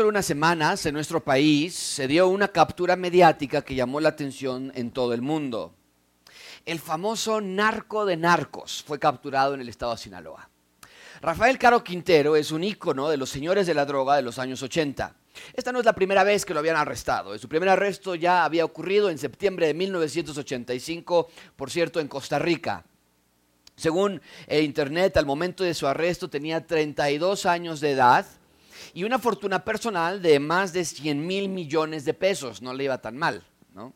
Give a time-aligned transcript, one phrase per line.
[0.00, 4.72] solo unas semanas en nuestro país se dio una captura mediática que llamó la atención
[4.74, 5.74] en todo el mundo.
[6.64, 10.48] El famoso narco de narcos fue capturado en el estado de Sinaloa.
[11.20, 14.62] Rafael Caro Quintero es un ícono de los señores de la droga de los años
[14.62, 15.14] 80.
[15.52, 17.36] Esta no es la primera vez que lo habían arrestado.
[17.38, 22.86] Su primer arresto ya había ocurrido en septiembre de 1985, por cierto, en Costa Rica.
[23.76, 28.39] Según el Internet, al momento de su arresto tenía 32 años de edad
[28.94, 32.62] y una fortuna personal de más de 100 mil millones de pesos.
[32.62, 33.44] No le iba tan mal,
[33.74, 33.92] ¿no?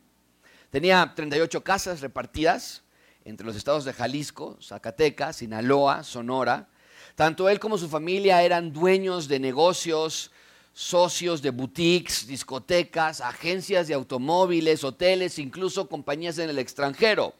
[0.70, 2.82] Tenía 38 casas repartidas
[3.24, 6.68] entre los estados de Jalisco, Zacatecas, Sinaloa, Sonora.
[7.14, 10.30] Tanto él como su familia eran dueños de negocios,
[10.72, 17.34] socios de boutiques, discotecas, agencias de automóviles, hoteles, incluso compañías en el extranjero.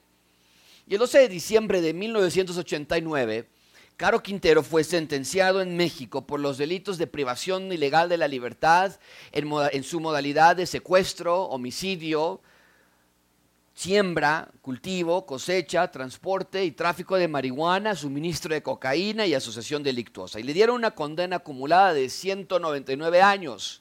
[0.87, 3.49] Y el 12 de diciembre de 1989,
[3.97, 8.99] Caro Quintero fue sentenciado en México por los delitos de privación ilegal de la libertad
[9.31, 12.41] en, su modalidad de secuestro, homicidio,
[13.73, 20.41] siembra, cultivo, cosecha, transporte y tráfico de marihuana, suministro de cocaína y asociación delictuosa.
[20.41, 23.81] Y le dieron una condena acumulada de 199 años,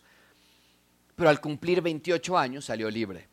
[1.15, 3.32] pero al cumplir 28 años salió libre.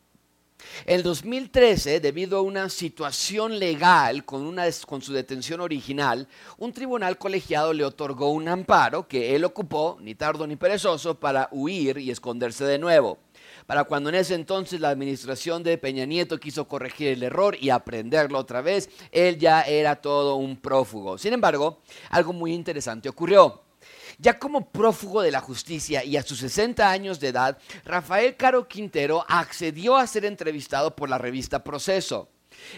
[0.85, 4.55] En 2013, debido a una situación legal con,
[4.87, 10.15] con, su detención original, un tribunal colegiado le otorgó un amparo que él ocupó, ni
[10.15, 13.19] tardo ni perezoso, para huir y esconderse de nuevo.
[13.65, 17.69] Para cuando en ese entonces la administración de Peña Nieto quiso corregir el error y
[17.69, 21.17] aprenderlo otra vez, él ya era todo un prófugo.
[21.17, 23.61] Sin embargo, algo muy interesante ocurrió.
[24.21, 28.67] Ya como prófugo de la justicia y a sus 60 años de edad, Rafael Caro
[28.67, 32.29] Quintero accedió a ser entrevistado por la revista Proceso.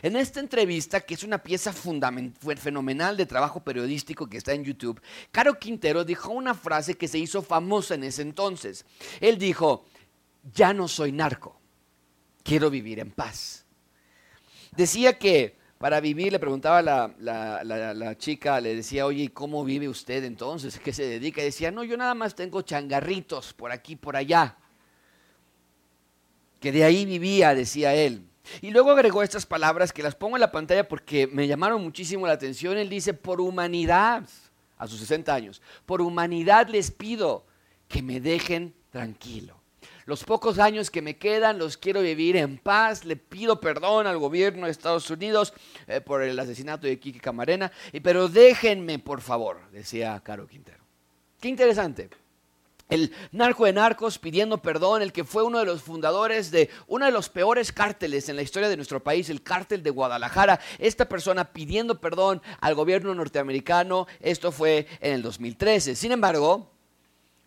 [0.01, 5.01] En esta entrevista, que es una pieza fenomenal de trabajo periodístico que está en YouTube,
[5.33, 8.85] Caro Quintero dijo una frase que se hizo famosa en ese entonces.
[9.19, 9.83] Él dijo,
[10.53, 11.59] ya no soy narco,
[12.41, 13.65] quiero vivir en paz.
[14.77, 20.23] Decía que para vivir, le preguntaba la, la, chica, le decía, oye, ¿cómo vive usted
[20.23, 20.79] entonces?
[20.79, 21.41] ¿Qué se dedica?
[21.41, 24.55] Y decía, no, yo nada más tengo changarritos por aquí, por allá.
[26.61, 28.25] Que de ahí vivía, decía él.
[28.61, 32.25] Y luego agregó estas palabras que las pongo en la pantalla porque me llamaron muchísimo
[32.27, 32.77] la atención.
[32.77, 34.23] Él dice, por humanidad,
[34.77, 37.45] a sus 60 años, por humanidad les pido
[37.89, 39.62] que me dejen tranquilo.
[40.05, 43.05] Los pocos años que me quedan los quiero vivir en paz.
[43.05, 45.53] Le pido perdón al gobierno de Estados Unidos
[45.87, 47.71] eh, por el asesinato de Kiki Camarena.
[48.01, 50.83] Pero déjenme, por favor, decía Caro Quintero.
[51.39, 52.09] Qué interesante.
[52.89, 57.05] El narco de narcos pidiendo perdón, el que fue uno de los fundadores de uno
[57.05, 60.59] de los peores cárteles en la historia de nuestro país, el cártel de Guadalajara.
[60.79, 65.95] Esta persona pidiendo perdón al gobierno norteamericano, esto fue en el 2013.
[65.95, 66.72] Sin embargo,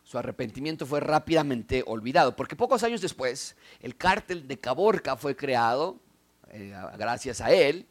[0.07, 5.99] su arrepentimiento fue rápidamente olvidado, porque pocos años después el cártel de Caborca fue creado,
[6.51, 7.89] eh, gracias a él,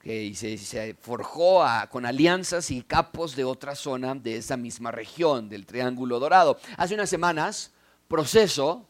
[0.00, 5.66] que se, forjó con alianzas y capos de otra zona de esa misma región, del
[5.66, 6.58] Triángulo Dorado.
[6.78, 7.72] Hace unas semanas,
[8.06, 8.88] Proceso,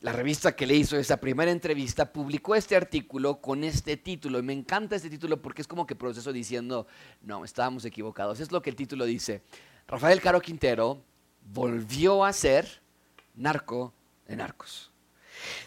[0.00, 4.38] la revista que le hizo esa primera entrevista, publicó este artículo con este título.
[4.38, 6.86] Y me encanta este título porque es como que Proceso diciendo,
[7.20, 8.40] no, estábamos equivocados.
[8.40, 9.42] Es lo que el título dice.
[9.86, 11.02] Rafael Caro Quintero
[11.52, 12.82] volvió a ser
[13.34, 13.92] narco
[14.26, 14.90] de narcos.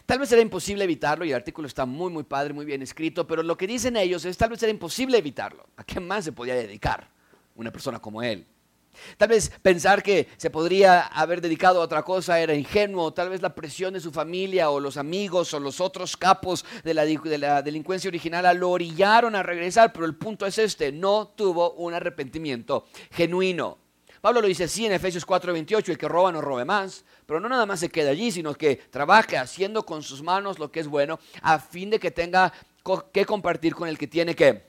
[0.06, 3.26] Tal vez era imposible evitarlo y el artículo está muy, muy padre, muy bien escrito,
[3.26, 5.66] pero lo que dicen ellos es tal vez era imposible evitarlo.
[5.76, 7.08] ¿A qué más se podía dedicar
[7.54, 8.46] una persona como él?
[9.16, 13.42] Tal vez pensar que se podría haber dedicado a otra cosa era ingenuo, tal vez
[13.42, 17.38] la presión de su familia o los amigos o los otros capos de la, de
[17.38, 21.94] la delincuencia original lo orillaron a regresar, pero el punto es este, no tuvo un
[21.94, 23.78] arrepentimiento genuino.
[24.20, 27.48] Pablo lo dice así en Efesios 4:28, el que roba no robe más, pero no
[27.48, 30.88] nada más se queda allí, sino que trabaje haciendo con sus manos lo que es
[30.88, 32.52] bueno, a fin de que tenga
[33.12, 34.68] que compartir con el que tiene que.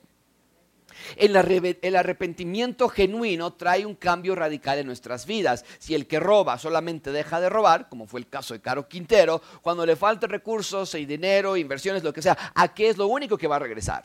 [1.16, 5.64] El arrepentimiento genuino trae un cambio radical en nuestras vidas.
[5.78, 9.42] Si el que roba solamente deja de robar, como fue el caso de Caro Quintero,
[9.62, 13.38] cuando le faltan recursos y dinero, inversiones, lo que sea, ¿a qué es lo único
[13.38, 14.04] que va a regresar?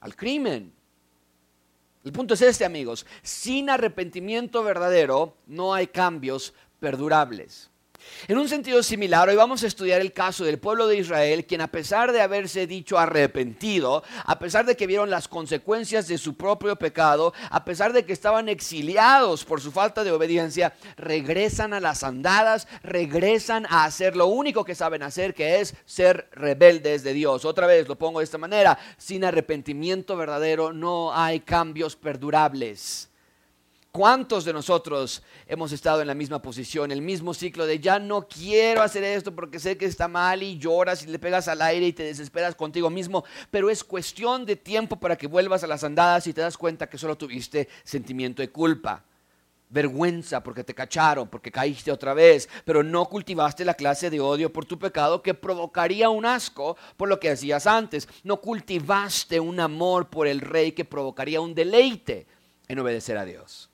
[0.00, 0.72] Al crimen.
[2.04, 3.06] El punto es este, amigos.
[3.22, 7.70] Sin arrepentimiento verdadero no hay cambios perdurables.
[8.26, 11.60] En un sentido similar, hoy vamos a estudiar el caso del pueblo de Israel, quien
[11.60, 16.34] a pesar de haberse dicho arrepentido, a pesar de que vieron las consecuencias de su
[16.34, 21.80] propio pecado, a pesar de que estaban exiliados por su falta de obediencia, regresan a
[21.80, 27.12] las andadas, regresan a hacer lo único que saben hacer, que es ser rebeldes de
[27.12, 27.44] Dios.
[27.44, 33.10] Otra vez lo pongo de esta manera, sin arrepentimiento verdadero no hay cambios perdurables.
[33.96, 38.26] ¿Cuántos de nosotros hemos estado en la misma posición, el mismo ciclo de ya no
[38.26, 41.86] quiero hacer esto porque sé que está mal y lloras y le pegas al aire
[41.86, 45.84] y te desesperas contigo mismo, pero es cuestión de tiempo para que vuelvas a las
[45.84, 49.04] andadas y te das cuenta que solo tuviste sentimiento de culpa?
[49.70, 54.52] vergüenza porque te cacharon, porque caíste otra vez, pero no cultivaste la clase de odio
[54.52, 58.08] por tu pecado que provocaría un asco por lo que hacías antes.
[58.24, 62.26] No cultivaste un amor por el rey que provocaría un deleite
[62.66, 63.70] en obedecer a Dios.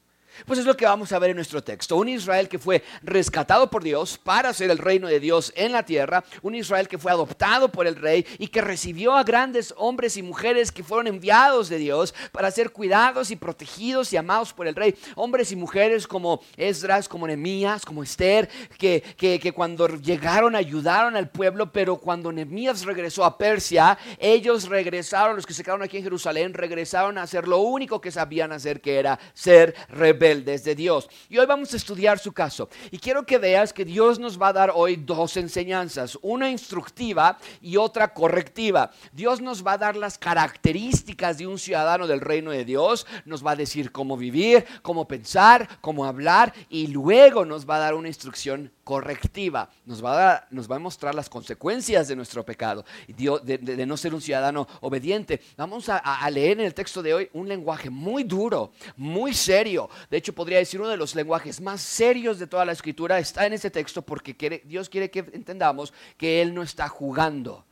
[0.47, 1.97] Pues es lo que vamos a ver en nuestro texto.
[1.97, 5.85] Un Israel que fue rescatado por Dios para ser el reino de Dios en la
[5.85, 6.25] tierra.
[6.43, 10.23] Un Israel que fue adoptado por el rey y que recibió a grandes hombres y
[10.23, 14.75] mujeres que fueron enviados de Dios para ser cuidados y protegidos y amados por el
[14.75, 14.95] rey.
[15.17, 18.49] Hombres y mujeres como Esdras, como Nehemías, como Esther,
[18.79, 25.37] que, que, cuando llegaron ayudaron al pueblo, pero cuando Nehemías regresó a Persia, ellos regresaron,
[25.37, 28.81] los que se quedaron aquí en Jerusalén, regresaron a hacer lo único que sabían hacer,
[28.81, 31.09] que era ser rebeldes desde Dios.
[31.31, 32.69] Y hoy vamos a estudiar su caso.
[32.91, 37.39] Y quiero que veas que Dios nos va a dar hoy dos enseñanzas, una instructiva
[37.63, 38.91] y otra correctiva.
[39.13, 43.45] Dios nos va a dar las características de un ciudadano del reino de Dios, nos
[43.45, 47.95] va a decir cómo vivir, cómo pensar, cómo hablar y luego nos va a dar
[47.95, 52.85] una instrucción correctiva, nos va a, nos va a mostrar las consecuencias de nuestro pecado,
[53.07, 55.41] de, no ser un ciudadano obediente.
[55.57, 59.89] Vamos a, a, leer en el texto de hoy un lenguaje muy duro, muy serio.
[60.11, 63.47] De hecho, podría decir uno de los lenguajes más serios de toda la escritura está
[63.47, 67.65] en este texto porque quiere, Dios quiere que entendamos que Él no está jugando.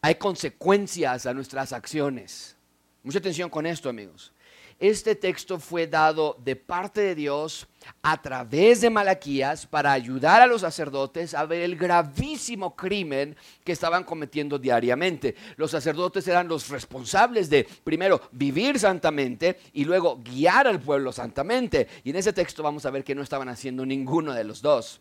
[0.00, 2.56] Hay consecuencias a nuestras acciones.
[3.02, 4.32] Mucha atención con esto, amigos.
[4.82, 7.68] Este texto fue dado de parte de Dios
[8.02, 13.70] a través de Malaquías para ayudar a los sacerdotes a ver el gravísimo crimen que
[13.70, 15.36] estaban cometiendo diariamente.
[15.54, 21.86] Los sacerdotes eran los responsables de, primero, vivir santamente y luego guiar al pueblo santamente.
[22.02, 25.00] Y en ese texto vamos a ver que no estaban haciendo ninguno de los dos.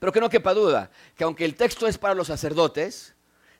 [0.00, 3.14] Pero que no quepa duda, que aunque el texto es para los sacerdotes,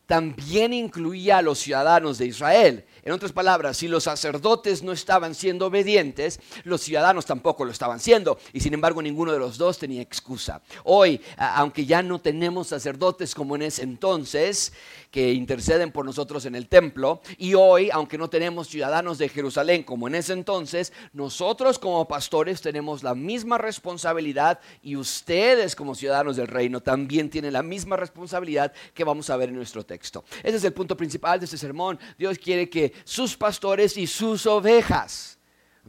[0.07, 2.85] también incluía a los ciudadanos de Israel.
[3.05, 7.99] En otras palabras, si los sacerdotes no estaban siendo obedientes, los ciudadanos tampoco lo estaban
[7.99, 8.39] siendo.
[8.53, 10.63] Y sin embargo, ninguno de los dos tenía excusa.
[10.85, 14.73] Hoy, aunque ya no tenemos sacerdotes como en ese entonces,
[15.11, 19.83] que interceden por nosotros en el templo, y hoy, aunque no tenemos ciudadanos de Jerusalén
[19.83, 26.37] como en ese entonces, nosotros como pastores tenemos la misma responsabilidad y ustedes como ciudadanos
[26.37, 30.25] del reino también tienen la misma responsabilidad que vamos a ver en nuestro texto.
[30.43, 31.99] Ese es el punto principal de este sermón.
[32.17, 35.39] Dios quiere que sus pastores y sus ovejas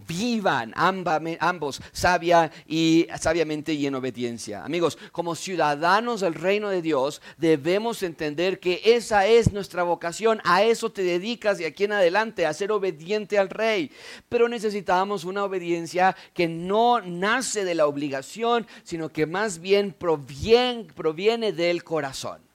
[0.07, 4.63] vivan ambos sabia y sabiamente y en obediencia.
[4.63, 10.41] Amigos, como ciudadanos del reino de Dios, debemos entender que esa es nuestra vocación.
[10.43, 13.91] A eso te dedicas de aquí en adelante, a ser obediente al rey.
[14.29, 20.85] Pero necesitamos una obediencia que no nace de la obligación, sino que más bien proviene,
[20.95, 22.52] proviene del corazón.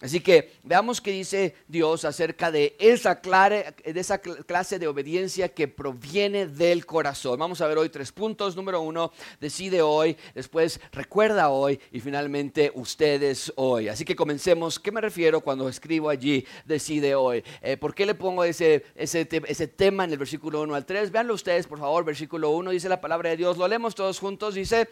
[0.00, 6.86] Así que veamos qué dice Dios acerca de esa, clase de obediencia que proviene del
[6.86, 7.38] corazón.
[7.38, 8.56] Vamos a ver hoy tres puntos.
[8.56, 13.88] Número uno, decide hoy, después recuerda hoy y finalmente ustedes hoy.
[13.88, 14.78] Así que comencemos.
[14.78, 17.44] ¿Qué me refiero cuando escribo allí, decide hoy?
[17.60, 21.10] Eh, ¿Por qué le pongo ese, ese, tema en el versículo 1 al 3?
[21.10, 22.06] Véanlo ustedes, por favor.
[22.06, 23.58] Versículo 1 dice la palabra de Dios.
[23.58, 24.54] Lo leemos todos juntos.
[24.54, 24.88] Dice,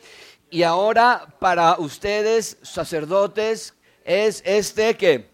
[0.50, 3.75] y ahora para ustedes, sacerdotes,
[4.09, 5.29] es este que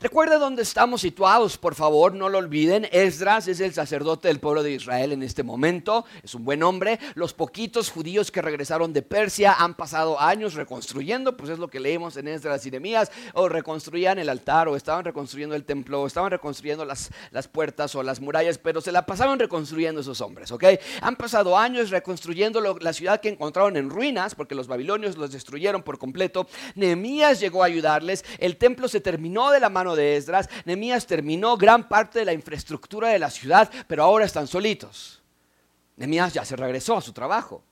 [0.00, 2.86] Recuerda dónde estamos situados, por favor, no lo olviden.
[2.92, 6.98] Esdras es el sacerdote del pueblo de Israel en este momento, es un buen hombre.
[7.14, 11.80] Los poquitos judíos que regresaron de Persia han pasado años reconstruyendo, pues es lo que
[11.80, 16.06] leemos en Esdras y Nehemías, o reconstruían el altar, o estaban reconstruyendo el templo, o
[16.06, 20.52] estaban reconstruyendo las, las puertas o las murallas, pero se la pasaban reconstruyendo esos hombres,
[20.52, 20.64] ¿ok?
[21.00, 25.82] Han pasado años reconstruyendo la ciudad que encontraron en ruinas, porque los babilonios los destruyeron
[25.82, 26.46] por completo.
[26.74, 31.56] Nehemías llegó a ayudarles, el templo se terminó de la mano de Esdras, Nehemías terminó
[31.56, 35.22] gran parte de la infraestructura de la ciudad, pero ahora están solitos.
[35.96, 37.62] Nehemías ya se regresó a su trabajo.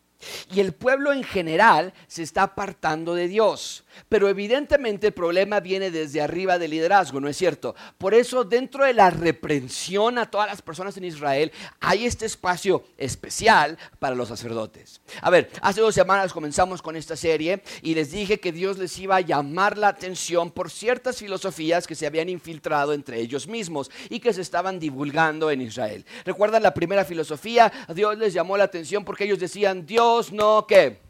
[0.52, 3.83] Y el pueblo en general se está apartando de Dios.
[4.08, 7.74] Pero evidentemente el problema viene desde arriba del liderazgo, ¿no es cierto?
[7.98, 12.84] Por eso dentro de la reprensión a todas las personas en Israel hay este espacio
[12.96, 15.00] especial para los sacerdotes.
[15.20, 18.98] A ver, hace dos semanas comenzamos con esta serie y les dije que Dios les
[18.98, 23.90] iba a llamar la atención por ciertas filosofías que se habían infiltrado entre ellos mismos
[24.08, 26.04] y que se estaban divulgando en Israel.
[26.24, 27.72] ¿Recuerdan la primera filosofía?
[27.94, 31.00] Dios les llamó la atención porque ellos decían, Dios no, ¿qué?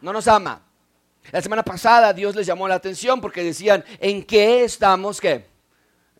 [0.00, 0.69] No nos ama.
[1.32, 5.49] La semana pasada Dios les llamó la atención porque decían, ¿en qué estamos qué?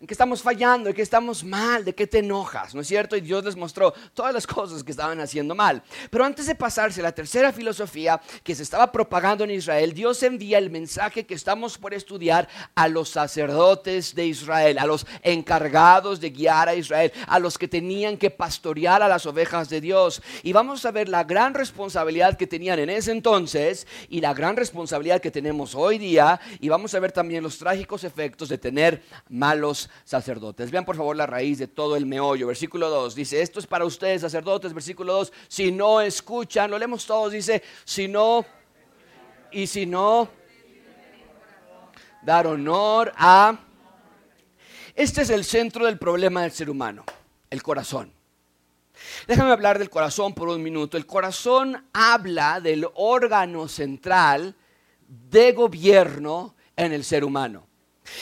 [0.01, 3.15] En qué estamos fallando, en qué estamos mal, de qué te enojas, ¿no es cierto?
[3.15, 5.83] Y Dios les mostró todas las cosas que estaban haciendo mal.
[6.09, 10.23] Pero antes de pasarse a la tercera filosofía que se estaba propagando en Israel, Dios
[10.23, 16.19] envía el mensaje que estamos por estudiar a los sacerdotes de Israel, a los encargados
[16.19, 20.23] de guiar a Israel, a los que tenían que pastorear a las ovejas de Dios.
[20.41, 24.55] Y vamos a ver la gran responsabilidad que tenían en ese entonces y la gran
[24.55, 26.39] responsabilidad que tenemos hoy día.
[26.59, 30.71] Y vamos a ver también los trágicos efectos de tener malos sacerdotes.
[30.71, 32.47] Vean por favor la raíz de todo el meollo.
[32.47, 34.73] Versículo 2 dice, esto es para ustedes sacerdotes.
[34.73, 38.45] Versículo 2, si no escuchan, lo leemos todos, dice, si no,
[39.51, 40.29] y si no,
[42.21, 43.59] dar honor a...
[44.93, 47.05] Este es el centro del problema del ser humano,
[47.49, 48.13] el corazón.
[49.27, 50.97] Déjame hablar del corazón por un minuto.
[50.97, 54.55] El corazón habla del órgano central
[55.07, 57.67] de gobierno en el ser humano.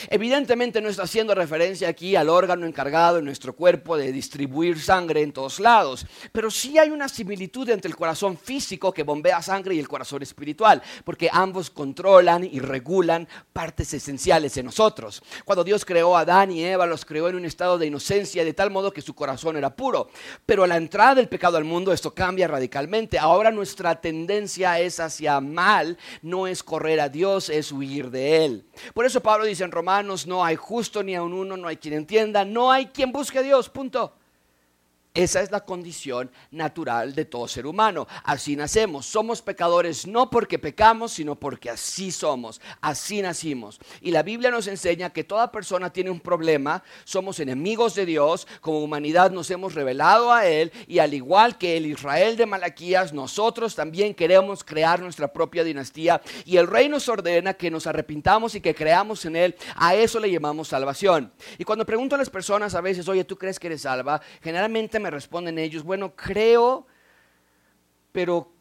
[0.08, 5.22] Evidentemente no está haciendo referencia aquí al órgano encargado en nuestro cuerpo de distribuir sangre
[5.22, 9.74] en todos lados, pero sí hay una similitud entre el corazón físico que bombea sangre
[9.74, 15.22] y el corazón espiritual, porque ambos controlan y regulan partes esenciales en nosotros.
[15.44, 18.54] Cuando Dios creó a Adán y Eva, los creó en un estado de inocencia de
[18.54, 20.10] tal modo que su corazón era puro,
[20.44, 23.18] pero a la entrada del pecado al mundo esto cambia radicalmente.
[23.18, 28.64] Ahora nuestra tendencia es hacia mal, no es correr a Dios, es huir de Él.
[28.94, 31.76] Por eso Pablo dice en Romanos, no hay justo ni a un uno, no hay
[31.76, 34.12] quien entienda, no hay quien busque a Dios, punto.
[35.12, 38.06] Esa es la condición natural de todo ser humano.
[38.22, 39.06] Así nacemos.
[39.06, 42.60] Somos pecadores no porque pecamos, sino porque así somos.
[42.80, 43.80] Así nacimos.
[44.00, 46.84] Y la Biblia nos enseña que toda persona tiene un problema.
[47.02, 48.46] Somos enemigos de Dios.
[48.60, 50.70] Como humanidad nos hemos revelado a Él.
[50.86, 56.22] Y al igual que el Israel de Malaquías, nosotros también queremos crear nuestra propia dinastía.
[56.44, 59.56] Y el rey nos ordena que nos arrepintamos y que creamos en Él.
[59.74, 61.32] A eso le llamamos salvación.
[61.58, 64.20] Y cuando pregunto a las personas a veces, oye, ¿tú crees que eres salva?
[64.40, 66.86] Generalmente me responden ellos, bueno, creo,
[68.12, 68.52] pero,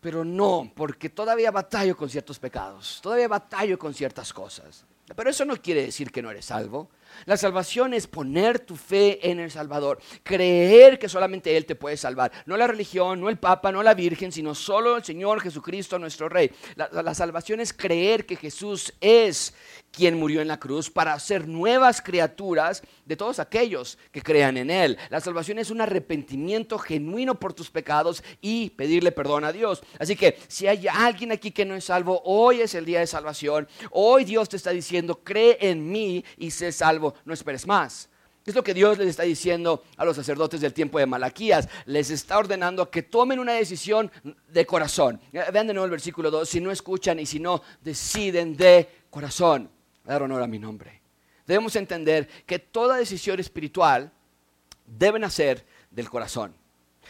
[0.00, 4.84] pero no, porque todavía batallo con ciertos pecados, todavía batallo con ciertas cosas.
[5.14, 6.88] Pero eso no quiere decir que no eres salvo.
[7.26, 11.96] La salvación es poner tu fe en el Salvador, creer que solamente Él te puede
[11.96, 12.30] salvar.
[12.46, 16.28] No la religión, no el Papa, no la Virgen, sino solo el Señor Jesucristo nuestro
[16.28, 16.50] Rey.
[16.76, 19.54] La, la, salvación es creer que Jesús es
[19.90, 24.70] quien murió en la cruz para hacer nuevas criaturas de todos aquellos que crean en
[24.70, 24.98] Él.
[25.08, 29.82] La salvación es un arrepentimiento genuino por tus pecados y pedirle perdón a Dios.
[29.98, 33.06] Así que si hay alguien aquí que no es salvo, hoy es el día de
[33.06, 33.68] salvación.
[33.90, 38.08] Hoy Dios te está diciendo, cree en mí y sé salvo no esperes más.
[38.46, 41.66] Es lo que Dios les está diciendo a los sacerdotes del tiempo de Malaquías.
[41.86, 44.10] Les está ordenando que tomen una decisión
[44.48, 45.18] de corazón.
[45.32, 46.46] Vean de nuevo el versículo 2.
[46.46, 49.70] Si no escuchan y si no deciden de corazón,
[50.04, 51.00] dar honor a mi nombre.
[51.46, 54.12] Debemos entender que toda decisión espiritual
[54.86, 56.54] debe nacer del corazón.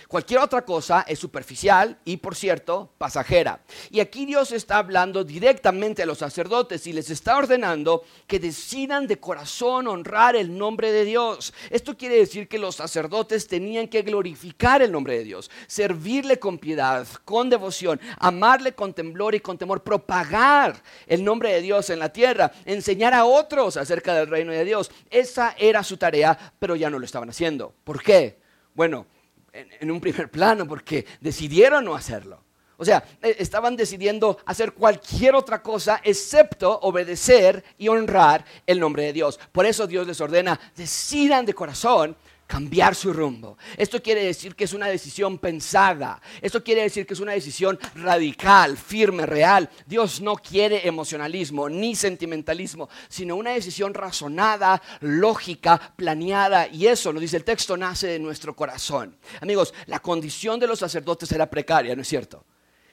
[0.08, 3.60] Cualquier otra cosa es superficial y, por cierto, pasajera.
[3.90, 9.06] Y aquí Dios está hablando directamente a los sacerdotes y les está ordenando que decidan
[9.06, 11.54] de corazón honrar el nombre de Dios.
[11.70, 16.58] Esto quiere decir que los sacerdotes tenían que glorificar el nombre de Dios, servirle con
[16.58, 21.98] piedad, con devoción, amarle con temblor y con temor, propagar el nombre de Dios en
[21.98, 24.90] la tierra, enseñar a otros acerca del reino de Dios.
[25.10, 27.74] Esa era su tarea, pero ya no lo estaban haciendo.
[27.84, 28.38] ¿Por qué?
[28.74, 29.06] Bueno,
[29.54, 32.42] en, un primer plano porque decidieron no hacerlo.
[32.76, 39.04] O sea, e, estaban decidiendo hacer cualquier otra cosa excepto obedecer y honrar el nombre
[39.04, 39.38] de Dios.
[39.52, 43.56] Por eso Dios les ordena, decidan de corazón cambiar su rumbo.
[43.76, 46.20] Esto quiere decir que es una decisión pensada.
[46.40, 49.70] Esto quiere decir que es una decisión radical, firme, real.
[49.86, 56.68] Dios no quiere emocionalismo ni sentimentalismo, sino una decisión razonada, lógica, planeada.
[56.68, 59.16] Y eso, nos dice el texto, nace de nuestro corazón.
[59.40, 62.44] Amigos, la condición de los sacerdotes era precaria, ¿no es cierto?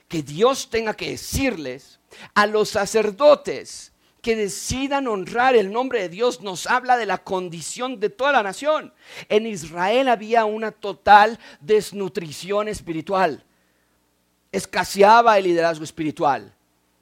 [0.08, 2.00] Que Dios tenga que decirles
[2.34, 3.91] a los sacerdotes,
[4.22, 8.44] que decidan honrar el nombre de Dios nos habla de la condición de toda la
[8.44, 8.94] nación.
[9.28, 13.44] En Israel había una total desnutrición espiritual.
[14.52, 16.54] Escaseaba el liderazgo espiritual.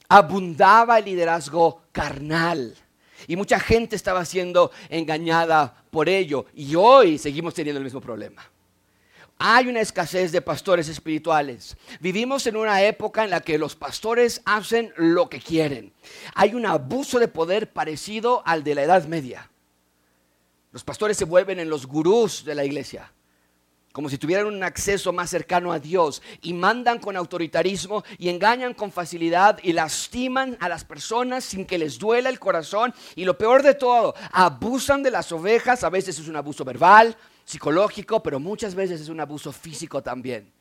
[0.08, 2.74] Abundaba el liderazgo carnal.
[3.26, 6.46] Y mucha gente estaba siendo engañada por ello.
[6.54, 8.49] Y hoy seguimos teniendo el mismo problema.
[9.42, 11.74] Hay una escasez de pastores espirituales.
[11.98, 15.94] Vivimos en una época en la que los pastores hacen lo que quieren.
[16.34, 19.50] Hay un abuso de poder parecido al de la Edad Media.
[20.72, 23.10] Los pastores se vuelven en los gurús de la iglesia.
[23.92, 28.72] como si tuvieran un acceso más cercano a Dios y mandan con autoritarismo y engañan
[28.72, 33.36] con facilidad y lastiman a las personas sin que les duela el corazón y lo
[33.36, 37.16] peor de todo, abusan de las ovejas, a veces es un abuso verbal,
[37.50, 40.52] psicológico, pero muchas veces es un abuso físico también.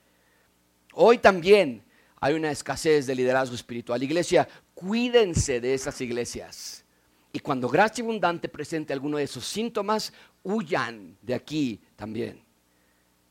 [0.94, 1.84] Hoy también
[2.20, 4.02] hay una escasez de liderazgo espiritual.
[4.02, 6.84] Iglesia, cuídense de esas iglesias.
[7.32, 12.44] Y cuando gracia abundante presente alguno de esos síntomas, huyan de aquí también.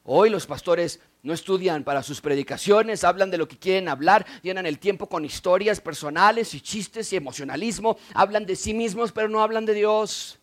[0.04, 4.66] Hoy los pastores no estudian para sus predicaciones, hablan de lo que quieren hablar, llenan
[4.66, 9.42] el tiempo con historias personales y chistes y emocionalismo, hablan de sí mismos pero no
[9.42, 10.38] hablan de Dios.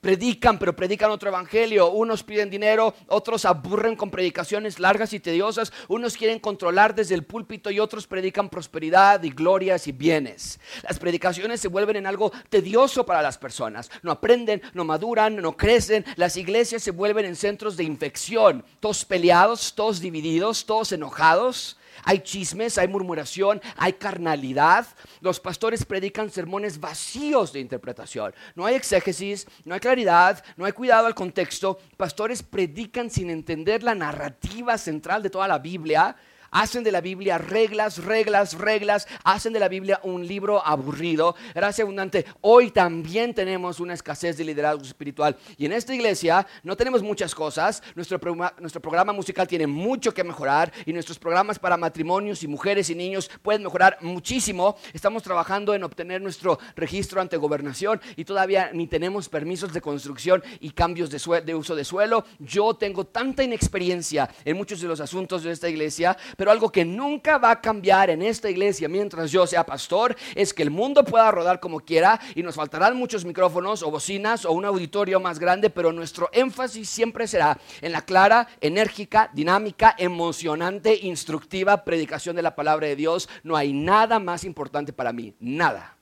[0.00, 1.90] Predican, pero predican otro evangelio.
[1.90, 5.72] Unos piden dinero, otros aburren con predicaciones largas y tediosas.
[5.88, 10.58] Unos quieren controlar desde el púlpito y otros predican prosperidad y glorias y bienes.
[10.82, 13.90] Las predicaciones se vuelven en algo tedioso para las personas.
[14.02, 16.06] No aprenden, no maduran, no crecen.
[16.16, 18.64] Las iglesias se vuelven en centros de infección.
[18.80, 21.76] Todos peleados, todos divididos, todos enojados.
[22.04, 24.86] Hay chismes, hay murmuración, hay carnalidad.
[25.20, 28.34] Los pastores predican sermones vacíos de interpretación.
[28.54, 31.78] No hay exégesis, no hay claridad, no hay cuidado al contexto.
[31.96, 36.16] Pastores predican sin entender la narrativa central de toda la Biblia
[36.50, 41.34] hacen de la Biblia reglas, reglas, reglas, hacen de la Biblia un libro aburrido.
[41.54, 42.24] Gracias abundante.
[42.40, 45.36] Hoy también tenemos una escasez de liderazgo espiritual.
[45.56, 47.82] Y en esta iglesia no tenemos muchas cosas.
[47.94, 52.48] Nuestro programa, nuestro programa musical tiene mucho que mejorar y nuestros programas para matrimonios y
[52.48, 54.76] mujeres y niños pueden mejorar muchísimo.
[54.92, 60.42] Estamos trabajando en obtener nuestro registro ante gobernación y todavía ni tenemos permisos de construcción
[60.60, 62.24] y cambios de, de uso de suelo.
[62.38, 66.86] Yo tengo tanta inexperiencia en muchos de los asuntos de esta iglesia, pero algo que
[66.86, 71.04] nunca va a cambiar en esta iglesia mientras yo sea pastor es que el mundo
[71.04, 75.38] pueda rodar como quiera y nos faltarán muchos micrófonos o bocinas o un auditorio más
[75.38, 82.40] grande, pero nuestro énfasis siempre será en la clara, enérgica, dinámica, emocionante, instructiva predicación de
[82.40, 83.28] la palabra de Dios.
[83.42, 85.94] No hay nada más importante para mí, nada.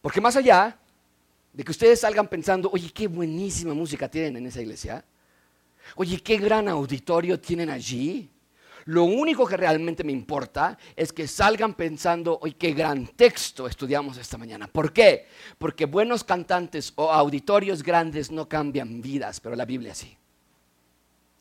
[0.00, 0.78] Porque más allá
[1.52, 5.04] de que ustedes salgan pensando, oye, qué buenísima música tienen en esa iglesia,
[5.96, 8.30] oye, qué gran auditorio tienen allí,
[8.90, 14.16] lo único que realmente me importa es que salgan pensando, hoy qué gran texto estudiamos
[14.16, 14.66] esta mañana.
[14.66, 15.28] ¿Por qué?
[15.58, 20.16] Porque buenos cantantes o auditorios grandes no cambian vidas, pero la Biblia sí.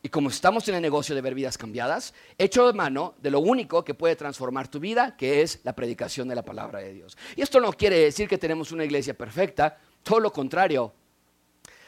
[0.04, 3.40] Y como estamos en el negocio de ver vidas cambiadas, hecho de mano de lo
[3.40, 7.18] único que puede transformar tu vida, que es la predicación de la palabra de Dios.
[7.36, 10.94] Y esto no quiere decir que tenemos una iglesia perfecta, todo lo contrario.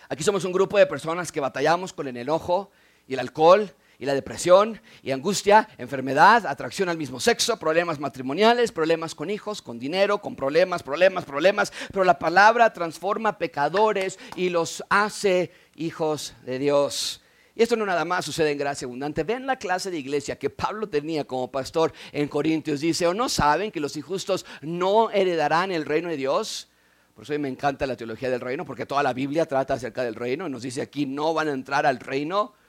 [0.10, 2.72] Aquí somos un grupo de personas que batallamos con el enojo
[3.08, 8.72] y el alcohol y la depresión y angustia, enfermedad, atracción al mismo sexo, problemas matrimoniales,
[8.72, 11.72] problemas con hijos, con dinero, con problemas, problemas, problemas.
[11.92, 17.22] Pero la palabra transforma pecadores y los hace hijos de Dios.
[17.54, 19.24] Y esto no nada más sucede en gracia abundante.
[19.24, 22.80] Ven la clase de iglesia que Pablo tenía como pastor en Corintios.
[22.80, 26.70] Dice, ¿o no saben que los injustos no heredarán el reino de Dios?
[27.14, 30.16] Por eso me encanta la teología del reino, porque toda la Biblia trata acerca del
[30.16, 30.50] reino.
[30.50, 32.60] Nos dice aquí, no van a entrar al reino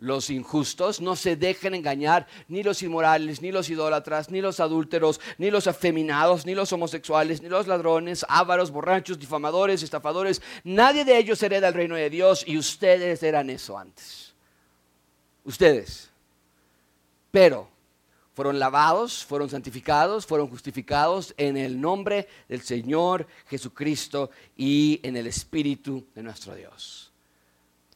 [0.00, 5.20] los injustos, no se dejen engañar ni los inmorales, ni los idólatras, ni los adúlteros,
[5.38, 10.40] ni los afeminados, ni los homosexuales, ni los ladrones, ávaros, borrachos, difamadores, estafadores.
[10.64, 14.34] Nadie de ellos hereda el reino de Dios y ustedes eran eso antes.
[15.44, 16.10] Ustedes.
[17.30, 17.68] Pero
[18.34, 25.26] fueron lavados, fueron santificados, fueron justificados en el nombre del Señor Jesucristo y en el
[25.26, 27.09] Espíritu de nuestro Dios.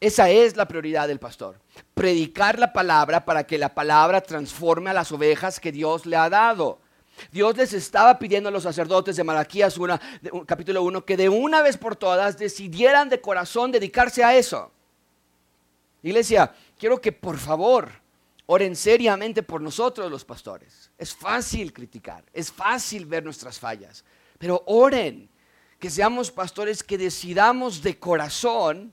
[0.05, 1.59] Esa es la prioridad del pastor.
[1.95, 6.29] Predicar la palabra para que la palabra transforme a las ovejas que Dios le ha
[6.29, 6.79] dado.
[7.33, 9.99] Dios les estaba pidiendo a los sacerdotes de Malaquías 1,
[10.45, 14.71] capítulo 1 que de una vez por todas decidieran de corazón dedicarse a eso.
[16.03, 17.91] Iglesia, quiero que por favor
[18.45, 20.91] oren seriamente por nosotros los pastores.
[20.99, 24.05] Es fácil criticar, es fácil ver nuestras fallas,
[24.37, 25.31] pero oren
[25.79, 28.93] que seamos pastores que decidamos de corazón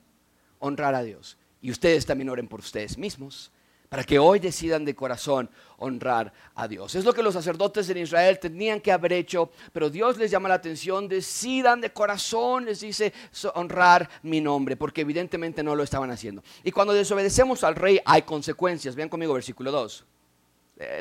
[0.62, 1.38] honrar a Dios.
[1.62, 3.52] Y ustedes también oren por ustedes mismos,
[3.90, 6.96] para que hoy decidan de corazón honrar a Dios.
[6.96, 10.48] Es lo que los sacerdotes en Israel tenían que haber hecho, pero Dios les llama
[10.48, 13.12] la atención, decidan de corazón, les dice
[13.54, 16.42] honrar mi nombre, porque evidentemente no lo estaban haciendo.
[16.64, 18.96] Y cuando desobedecemos al rey hay consecuencias.
[18.96, 20.06] Vean conmigo versículo 2.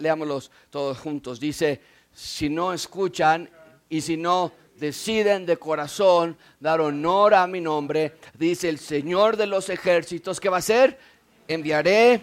[0.00, 1.38] Leámoslos todos juntos.
[1.38, 1.80] Dice,
[2.12, 3.48] si no escuchan
[3.88, 9.46] y si no deciden de corazón dar honor a mi nombre, dice el Señor de
[9.46, 10.98] los ejércitos, ¿qué va a hacer?
[11.46, 12.22] Enviaré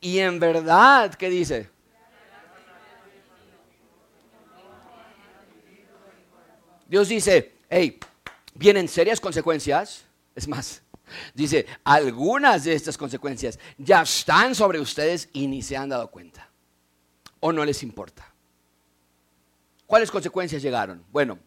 [0.00, 1.68] y en verdad, ¿qué dice?
[6.88, 7.98] Dios dice, hey,
[8.54, 10.04] vienen serias consecuencias.
[10.34, 10.82] Es más,
[11.34, 16.45] dice, algunas de estas consecuencias ya están sobre ustedes y ni se han dado cuenta.
[17.40, 18.32] O no les importa.
[19.86, 21.04] ¿Cuáles consecuencias llegaron?
[21.12, 21.38] Bueno,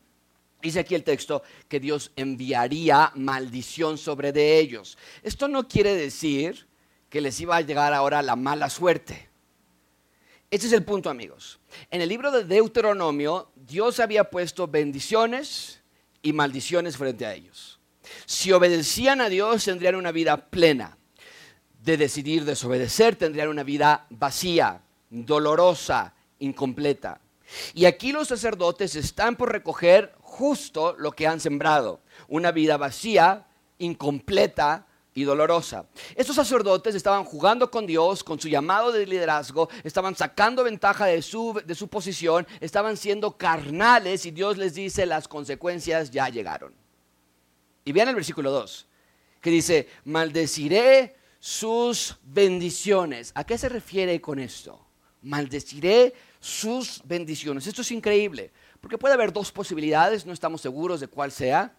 [0.62, 4.98] dice aquí el texto que Dios enviaría maldición sobre de ellos.
[5.24, 6.68] Esto no quiere decir
[7.10, 9.30] que les iba a llegar ahora la mala suerte.
[10.52, 11.60] Este es el punto, amigos.
[11.92, 15.82] En el libro de Deuteronomio, Dios había puesto bendiciones
[16.22, 17.80] y maldiciones frente a ellos.
[18.26, 20.98] Si obedecían a Dios, tendrían una vida plena.
[21.84, 27.22] De decidir desobedecer, tendrían una vida vacía, dolorosa, incompleta.
[27.74, 33.48] Y aquí los sacerdotes están por recoger justo lo que han sembrado, una vida vacía,
[33.80, 35.86] incompleta, y dolorosa.
[36.16, 41.22] Estos sacerdotes estaban jugando con Dios, con su llamado de liderazgo, estaban sacando ventaja de
[41.22, 46.74] su, de su posición, estaban siendo carnales y Dios les dice las consecuencias ya llegaron.
[47.84, 48.88] Y vean el versículo 2,
[49.42, 53.32] que dice, maldeciré sus bendiciones.
[53.36, 54.86] ¿A qué se refiere con esto?
[55.22, 57.68] Maldeciré sus bendiciones.
[57.68, 61.76] Esto es increíble, porque puede haber dos posibilidades, no estamos seguros de cuál sea.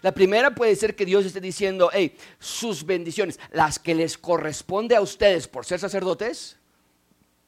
[0.00, 4.96] La primera puede ser que Dios esté diciendo, hey, sus bendiciones, las que les corresponde
[4.96, 6.56] a ustedes por ser sacerdotes,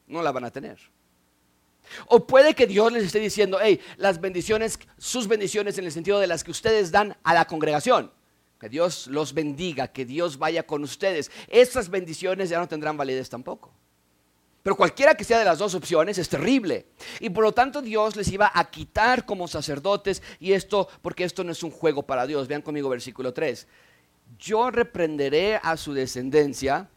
[0.07, 0.79] no la van a tener.
[2.07, 6.19] O puede que Dios les esté diciendo, hey, las bendiciones, sus bendiciones en el sentido
[6.19, 8.11] de las que ustedes dan a la congregación.
[8.59, 11.31] Que Dios los bendiga, que Dios vaya con ustedes.
[11.49, 13.73] Esas bendiciones ya no tendrán validez tampoco.
[14.65, 16.87] Pero cualquiera que sea de las dos opciones es terrible.
[17.21, 20.23] Y por lo tanto Dios les iba a quitar como sacerdotes.
[20.41, 22.49] Y esto, porque esto no es un juego para Dios.
[22.49, 23.67] Vean conmigo versículo 3.
[24.39, 26.89] Yo reprenderé a su descendencia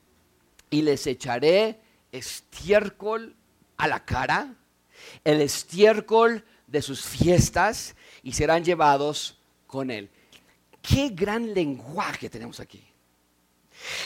[0.69, 1.82] y les echaré
[2.13, 3.36] estiércol
[3.75, 4.56] a la cara,
[5.25, 10.10] el estiércol de sus fiestas y serán llevados con él.
[10.82, 12.82] Qué gran lenguaje tenemos aquí.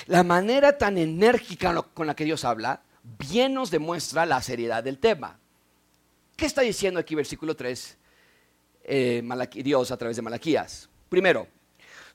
[0.08, 4.99] La manera tan enérgica con la que Dios habla bien nos demuestra la seriedad del
[4.99, 5.39] tema.
[6.35, 7.97] ¿Qué está diciendo aquí versículo 3
[8.83, 9.23] eh,
[9.63, 10.89] Dios a través de Malaquías?
[11.09, 11.47] Primero,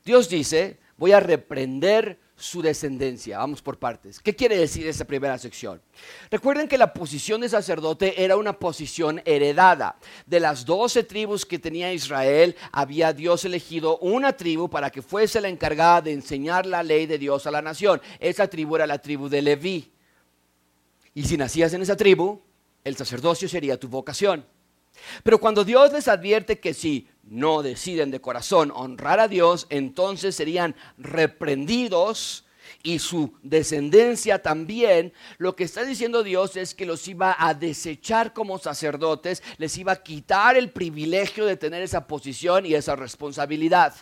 [0.04, 3.38] Dios dice, voy a reprender su descendencia.
[3.38, 4.20] Vamos por partes.
[4.20, 5.80] ¿Qué quiere decir esa primera sección?
[6.30, 9.96] Recuerden que la posición de sacerdote era una posición heredada.
[10.26, 15.40] De las doce tribus que tenía Israel, había Dios elegido una tribu para que fuese
[15.40, 18.02] la encargada de enseñar la ley de Dios a la nación.
[18.20, 19.95] Esa tribu era la tribu de Leví.
[21.16, 22.42] Y si nacías en esa tribu,
[22.84, 24.44] el sacerdocio sería tu vocación.
[25.22, 30.36] Pero cuando Dios les advierte que si no deciden de corazón honrar a Dios, entonces
[30.36, 32.44] serían reprendidos
[32.82, 38.34] y su descendencia también, lo que está diciendo Dios es que los iba a desechar
[38.34, 43.94] como sacerdotes, les iba a quitar el privilegio de tener esa posición y esa responsabilidad.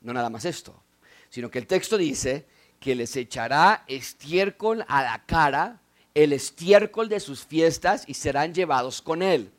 [0.00, 0.82] No nada más esto,
[1.28, 2.48] sino que el texto dice
[2.80, 5.82] que les echará estiércol a la cara
[6.16, 9.52] el estiércol de sus fiestas y serán llevados con él.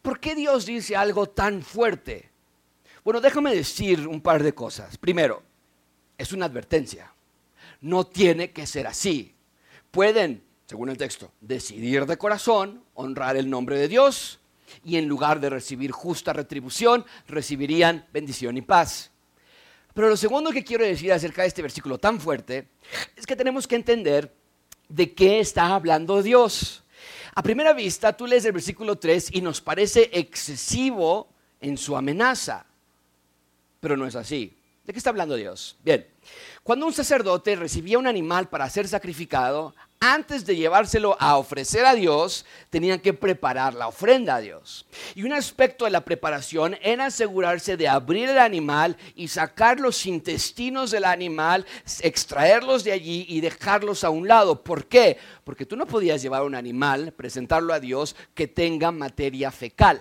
[0.00, 2.30] ¿Por qué Dios dice algo tan fuerte?
[3.04, 4.96] Bueno, déjame decir un par de cosas.
[4.96, 5.42] Primero,
[6.16, 7.12] es una advertencia.
[7.82, 9.34] No tiene que ser así.
[9.90, 14.40] Pueden, según el texto, decidir de corazón honrar el nombre de Dios
[14.82, 19.10] y en lugar de recibir justa retribución, recibirían bendición y paz.
[19.92, 22.68] Pero lo segundo que quiero decir acerca de este versículo tan fuerte
[23.16, 24.37] es que tenemos que entender
[24.88, 26.82] de qué está hablando Dios.
[27.34, 31.28] A primera vista, tú lees el versículo 3 y nos parece excesivo
[31.60, 32.66] en su amenaza,
[33.80, 34.56] pero no es así.
[34.84, 35.76] ¿De qué está hablando Dios?
[35.84, 36.06] Bien,
[36.62, 41.94] cuando un sacerdote recibía un animal para ser sacrificado, antes de llevárselo a ofrecer a
[41.94, 44.86] Dios, tenían que preparar la ofrenda a Dios.
[45.14, 50.06] Y un aspecto de la preparación era asegurarse de abrir el animal y sacar los
[50.06, 51.66] intestinos del animal,
[52.00, 54.62] extraerlos de allí y dejarlos a un lado.
[54.62, 55.18] ¿Por qué?
[55.44, 60.00] Porque tú no podías llevar un animal, presentarlo a Dios, que tenga materia fecal.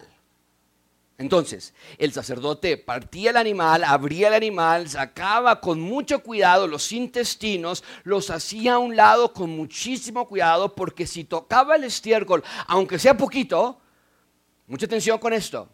[1.20, 7.84] Entonces, el sacerdote partía el animal, abría el animal, sacaba con mucho cuidado los intestinos,
[8.04, 13.18] los hacía a un lado con muchísimo cuidado, porque si tocaba el estiércol, aunque sea
[13.18, 13.80] poquito,
[14.68, 15.68] mucha atención con esto,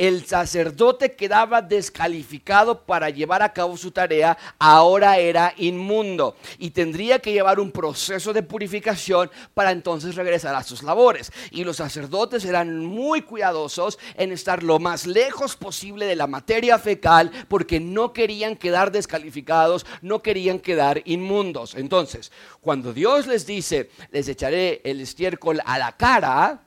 [0.00, 7.18] el sacerdote quedaba descalificado para llevar a cabo su tarea, ahora era inmundo y tendría
[7.18, 11.30] que llevar un proceso de purificación para entonces regresar a sus labores.
[11.50, 16.78] Y los sacerdotes eran muy cuidadosos en estar lo más lejos posible de la materia
[16.78, 21.74] fecal porque no querían quedar descalificados, no querían quedar inmundos.
[21.74, 22.32] Entonces,
[22.62, 26.62] cuando Dios les dice, les echaré el estiércol a la cara,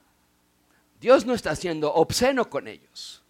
[1.01, 3.22] Dios no está siendo obsceno con ellos.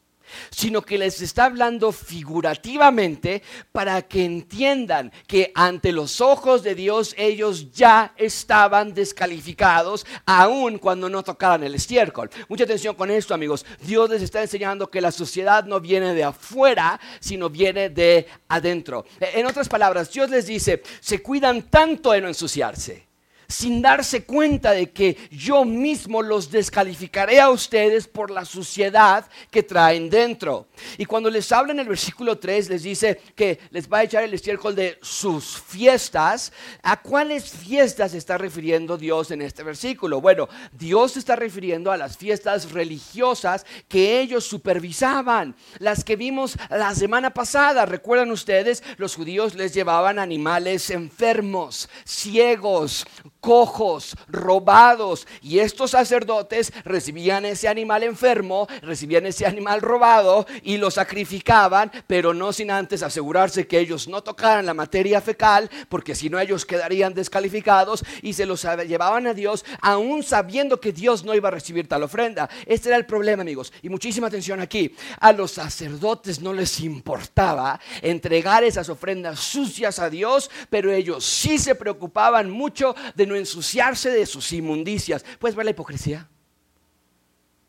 [0.50, 7.16] Sino que les está hablando figurativamente para que entiendan que ante los ojos de Dios
[7.18, 12.30] ellos ya estaban descalificados, aun cuando no tocaran el estiércol.
[12.50, 13.66] Mucha atención con esto, amigos.
[13.82, 19.06] Dios les está enseñando que la sociedad no viene de afuera, sino viene de adentro.
[19.20, 23.13] En otras palabras, Dios les dice, se cuidan tanto de no ensuciarse
[23.54, 29.62] sin darse cuenta de que yo mismo los descalificaré a ustedes por la suciedad que
[29.62, 30.68] traen dentro.
[30.98, 34.24] Y cuando les habla en el versículo 3, les dice que les va a echar
[34.24, 36.52] el estiércol de sus fiestas.
[36.82, 40.20] ¿A cuáles fiestas está refiriendo Dios en este versículo?
[40.20, 46.96] Bueno, Dios está refiriendo a las fiestas religiosas que ellos supervisaban, las que vimos la
[46.96, 47.86] semana pasada.
[47.86, 48.84] ¿Recuerdan ustedes?
[48.98, 53.06] Los judíos les llevaban animales enfermos, ciegos,
[53.44, 55.28] cojos, robados.
[55.42, 62.34] Y estos sacerdotes recibían ese animal enfermo, recibían ese animal robado y lo sacrificaban, pero
[62.34, 66.66] no sin antes asegurarse que ellos no tocaran la materia fecal, porque si no ellos
[66.66, 71.52] quedarían descalificados y se los llevaban a Dios, aún sabiendo que Dios no iba a
[71.52, 72.50] recibir tal ofrenda.
[72.66, 73.74] Este era el problema, amigos.
[73.82, 74.96] Y muchísima atención aquí.
[75.20, 81.58] A los sacerdotes no les importaba entregar esas ofrendas sucias a Dios, pero ellos sí
[81.58, 85.26] se preocupaban mucho de ensuciarse de sus inmundicias.
[85.40, 86.30] ¿Puedes ver la hipocresía?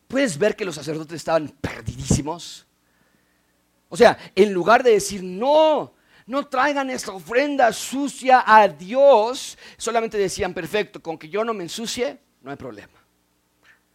[0.09, 2.67] ¿Puedes ver que los sacerdotes estaban perdidísimos?
[3.89, 5.95] O sea, en lugar de decir, no,
[6.27, 11.65] no traigan esta ofrenda sucia a Dios, solamente decían, perfecto, con que yo no me
[11.65, 12.93] ensucie, no hay problema.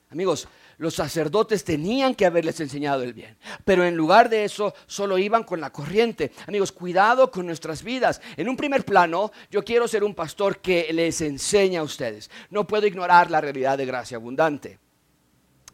[0.10, 0.48] Amigos,
[0.80, 3.38] los sacerdotes tenían que haberles enseñado el bien.
[3.66, 6.32] Pero en lugar de eso, solo iban con la corriente.
[6.48, 8.22] Amigos, cuidado con nuestras vidas.
[8.38, 12.32] En un primer plano, yo quiero ser un pastor que les enseña a ustedes.
[12.50, 14.80] No puedo ignorar la realidad de gracia abundante.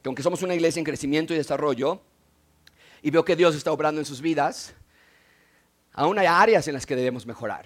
[0.01, 2.01] Que aunque somos una iglesia en crecimiento y desarrollo,
[3.03, 4.73] y veo que Dios está obrando en sus vidas,
[5.93, 7.65] aún hay áreas en las que debemos mejorar.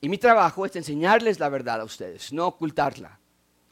[0.00, 3.20] Y mi trabajo es enseñarles la verdad a ustedes, no ocultarla.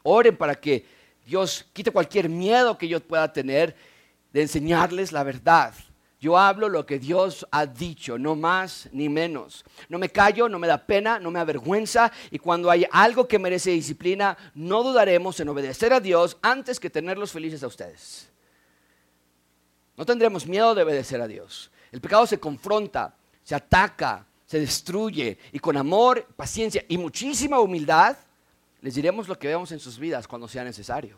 [0.03, 0.96] Oren para que
[1.27, 3.75] Dios quite cualquier miedo que yo pueda tener
[4.31, 5.73] de enseñarles la verdad.
[6.21, 9.65] Yo hablo lo que Dios ha dicho, no más ni menos.
[9.89, 12.13] No me callo, no me da pena, no me avergüenza.
[12.31, 16.89] Y cuando hay algo que merece disciplina, no dudaremos en obedecer a Dios antes que
[16.89, 18.29] tenerlos felices a ustedes.
[19.97, 21.69] No tendremos miedo de obedecer a Dios.
[21.91, 23.13] El pecado se confronta,
[23.43, 25.37] se ataca, se destruye.
[25.51, 28.15] Y con amor, paciencia y muchísima humildad
[28.87, 31.17] les diremos lo que vemos en sus vidas cuando sea necesario.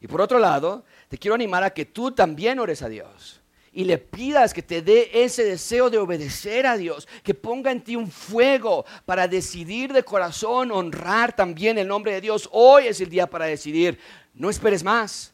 [0.00, 3.84] Y por otro lado, te quiero animar a que tú también ores a Dios y
[3.84, 7.94] le pidas que te dé ese deseo de obedecer a Dios, que ponga en ti
[7.94, 12.48] un fuego para decidir de corazón honrar también el nombre de Dios.
[12.50, 13.96] Hoy es el día para decidir,
[14.34, 15.32] no esperes más.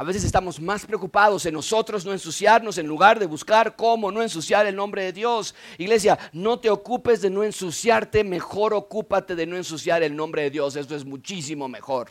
[0.00, 4.22] A veces estamos más preocupados en nosotros no ensuciarnos en lugar de buscar cómo no
[4.22, 5.54] ensuciar el nombre de Dios.
[5.76, 10.50] Iglesia, no te ocupes de no ensuciarte, mejor ocúpate de no ensuciar el nombre de
[10.52, 10.74] Dios.
[10.74, 12.08] Esto es muchísimo mejor.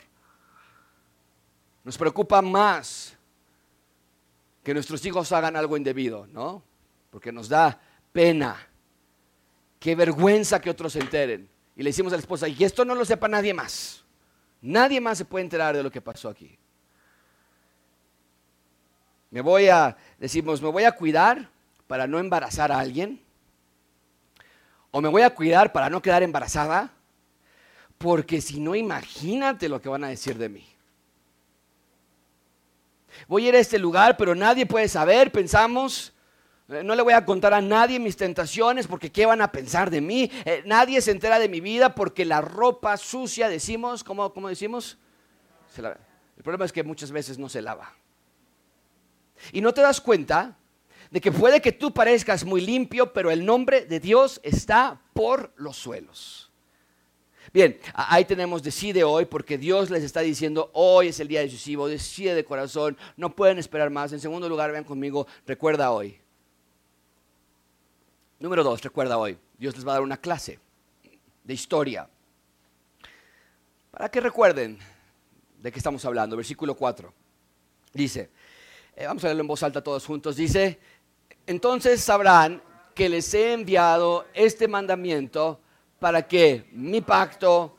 [1.83, 3.17] Nos preocupa más
[4.63, 6.61] que nuestros hijos hagan algo indebido, ¿no?
[7.09, 7.81] Porque nos da
[8.13, 8.67] pena.
[9.79, 11.49] Qué vergüenza que otros se enteren.
[11.75, 14.03] Y le decimos a la esposa, y esto no lo sepa nadie más.
[14.61, 16.55] Nadie más se puede enterar de lo que pasó aquí.
[19.31, 21.49] Me voy a, decimos, me voy a cuidar
[21.87, 23.21] para no embarazar a alguien.
[24.91, 26.91] O me voy a cuidar para no quedar embarazada.
[27.97, 30.65] Porque si no, imagínate lo que van a decir de mí.
[33.27, 36.13] Voy a ir a este lugar, pero nadie puede saber, pensamos.
[36.69, 39.89] Eh, no le voy a contar a nadie mis tentaciones porque qué van a pensar
[39.89, 40.31] de mí.
[40.45, 44.97] Eh, nadie se entera de mi vida porque la ropa sucia, decimos, ¿cómo, cómo decimos?
[45.77, 47.93] El problema es que muchas veces no se lava.
[49.51, 50.57] Y no te das cuenta
[51.11, 55.53] de que puede que tú parezcas muy limpio, pero el nombre de Dios está por
[55.57, 56.51] los suelos.
[57.51, 61.87] Bien, ahí tenemos decide hoy porque Dios les está diciendo hoy es el día decisivo,
[61.87, 64.13] decide de corazón, no pueden esperar más.
[64.13, 66.19] En segundo lugar, vean conmigo, recuerda hoy.
[68.39, 69.37] Número dos, recuerda hoy.
[69.57, 70.59] Dios les va a dar una clase
[71.43, 72.07] de historia.
[73.91, 74.77] Para que recuerden
[75.57, 76.37] de qué estamos hablando.
[76.37, 77.13] Versículo 4.
[77.93, 78.29] Dice,
[78.99, 80.77] eh, vamos a leerlo en voz alta todos juntos, dice,
[81.47, 82.61] entonces sabrán
[82.93, 85.61] que les he enviado este mandamiento
[85.99, 87.77] para que mi pacto...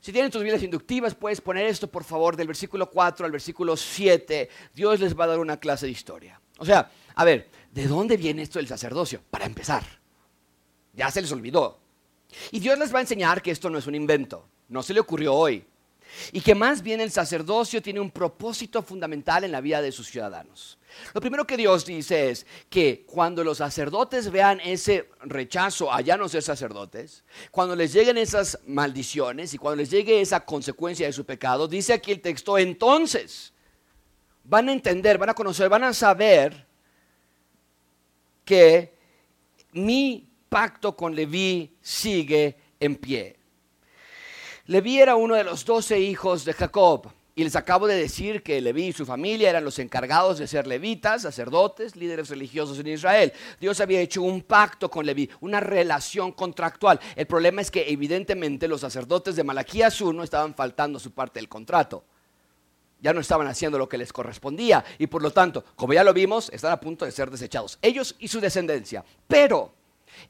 [0.00, 3.76] Si tienen tus vidas inductivas, puedes poner esto, por favor, del versículo 4 al versículo
[3.76, 4.48] 7.
[4.74, 6.40] Dios les va a dar una clase de historia.
[6.58, 9.20] O sea, a ver, ¿de dónde viene esto del sacerdocio?
[9.30, 9.84] Para empezar,
[10.92, 11.78] ya se les olvidó.
[12.50, 15.00] Y Dios les va a enseñar que esto no es un invento, no se le
[15.00, 15.66] ocurrió hoy.
[16.32, 20.08] Y que más bien el sacerdocio tiene un propósito fundamental en la vida de sus
[20.08, 20.78] ciudadanos.
[21.12, 26.16] Lo primero que Dios dice es que cuando los sacerdotes vean ese rechazo a ya
[26.16, 31.12] no ser sacerdotes, cuando les lleguen esas maldiciones y cuando les llegue esa consecuencia de
[31.12, 33.52] su pecado, dice aquí el texto, entonces
[34.44, 36.66] van a entender, van a conocer, van a saber
[38.44, 38.94] que
[39.72, 43.35] mi pacto con Leví sigue en pie.
[44.68, 47.08] Leví era uno de los doce hijos de Jacob.
[47.36, 50.66] Y les acabo de decir que Leví y su familia eran los encargados de ser
[50.66, 53.32] levitas, sacerdotes, líderes religiosos en Israel.
[53.60, 56.98] Dios había hecho un pacto con Leví, una relación contractual.
[57.14, 61.48] El problema es que evidentemente los sacerdotes de Malaquías 1 estaban faltando su parte del
[61.48, 62.02] contrato.
[63.00, 66.14] Ya no estaban haciendo lo que les correspondía y por lo tanto, como ya lo
[66.14, 67.78] vimos, están a punto de ser desechados.
[67.82, 69.04] Ellos y su descendencia.
[69.28, 69.74] Pero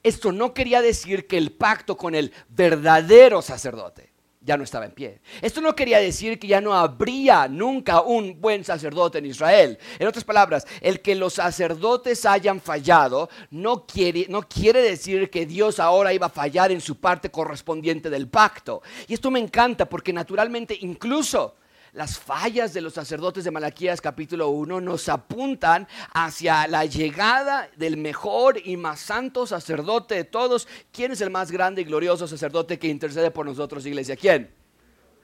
[0.03, 4.16] esto no quería decir que el pacto con el verdadero sacerdote
[4.47, 5.21] ya no estaba en pie.
[5.43, 9.77] Esto no quería decir que ya no habría nunca un buen sacerdote en Israel.
[9.99, 15.47] En otras palabras, el que los sacerdotes hayan fallado no quiere, no quiere decir que
[15.47, 18.83] Dios ahora iba a fallar en su parte correspondiente del pacto.
[19.09, 21.57] Y esto me encanta porque naturalmente incluso
[21.97, 27.97] las fallas de los sacerdotes de Malaquías capítulo 1 nos apuntan hacia la llegada del
[27.97, 30.69] mejor y más santo sacerdote de todos.
[30.93, 34.15] ¿Quién es el más grande y glorioso sacerdote que intercede por nosotros, iglesia?
[34.15, 34.51] ¿Quién?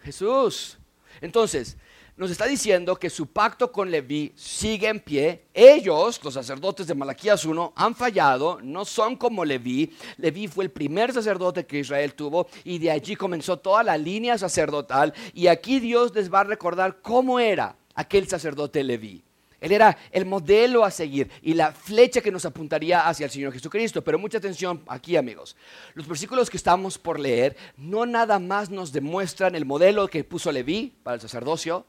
[0.03, 0.79] Jesús.
[1.21, 1.77] Entonces,
[2.17, 5.45] nos está diciendo que su pacto con Leví sigue en pie.
[5.55, 9.93] Ellos, los sacerdotes de Malaquías 1, han fallado, no son como Leví.
[10.19, 14.37] Leví fue el primer sacerdote que Israel tuvo y de allí comenzó toda la línea
[14.37, 15.15] sacerdotal.
[15.33, 19.23] Y aquí Dios les va a recordar cómo era aquel sacerdote Leví.
[19.63, 23.53] Él era el modelo a seguir y la flecha que nos apuntaría hacia el Señor
[23.53, 24.03] Jesucristo.
[24.03, 25.57] Pero mucha atención aquí, amigos.
[25.95, 30.51] Los versículos que estamos por leer no nada más nos demuestran el modelo que puso
[30.51, 31.87] Leví para el sacerdocio,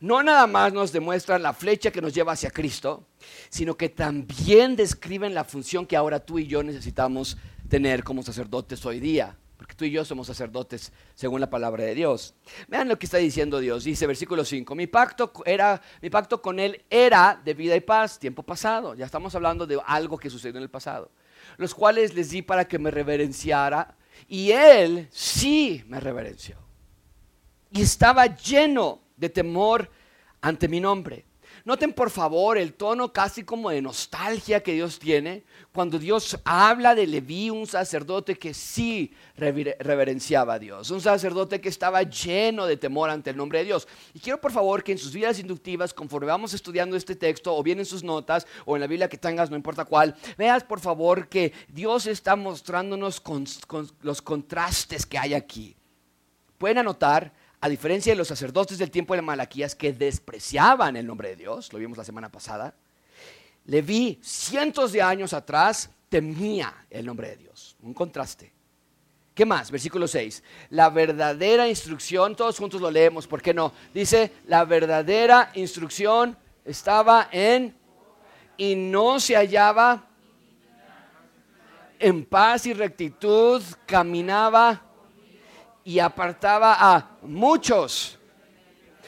[0.00, 3.06] no nada más nos demuestran la flecha que nos lleva hacia Cristo,
[3.48, 7.36] sino que también describen la función que ahora tú y yo necesitamos
[7.68, 9.36] tener como sacerdotes hoy día.
[9.60, 12.32] Porque tú y yo somos sacerdotes según la palabra de Dios.
[12.68, 13.84] Vean lo que está diciendo Dios.
[13.84, 18.18] Dice versículo 5, mi pacto, era, mi pacto con Él era de vida y paz,
[18.18, 18.94] tiempo pasado.
[18.94, 21.10] Ya estamos hablando de algo que sucedió en el pasado.
[21.58, 23.94] Los cuales les di para que me reverenciara.
[24.28, 26.56] Y Él sí me reverenció.
[27.70, 29.90] Y estaba lleno de temor
[30.40, 31.26] ante mi nombre.
[31.64, 36.94] Noten por favor el tono casi como de nostalgia que Dios tiene cuando Dios habla
[36.94, 42.78] de Leví, un sacerdote que sí reverenciaba a Dios, un sacerdote que estaba lleno de
[42.78, 43.86] temor ante el nombre de Dios.
[44.14, 47.62] Y quiero por favor que en sus vidas inductivas, conforme vamos estudiando este texto, o
[47.62, 50.80] bien en sus notas, o en la Biblia que tengas, no importa cuál, veas por
[50.80, 53.22] favor que Dios está mostrándonos
[54.00, 55.76] los contrastes que hay aquí.
[56.56, 61.30] Pueden anotar a diferencia de los sacerdotes del tiempo de Malaquías que despreciaban el nombre
[61.30, 62.74] de Dios, lo vimos la semana pasada,
[63.66, 67.76] Leví cientos de años atrás temía el nombre de Dios.
[67.82, 68.52] Un contraste.
[69.34, 69.70] ¿Qué más?
[69.70, 70.42] Versículo 6.
[70.70, 73.72] La verdadera instrucción, todos juntos lo leemos, ¿por qué no?
[73.94, 77.76] Dice, la verdadera instrucción estaba en
[78.56, 80.04] y no se hallaba
[81.98, 84.82] en paz y rectitud, caminaba
[85.90, 88.16] y apartaba a muchos.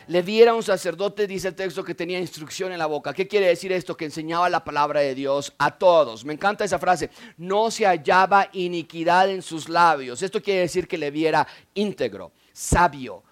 [0.08, 3.14] Le diera un sacerdote, dice el texto, que tenía instrucción en la boca.
[3.14, 3.96] ¿Qué quiere decir esto?
[3.96, 6.24] Que enseñaba la palabra de Dios a todos.
[6.24, 7.08] Me encanta esa frase.
[7.36, 10.22] No se hallaba iniquidad en sus labios.
[10.22, 13.22] Esto quiere decir que le viera íntegro, sabio.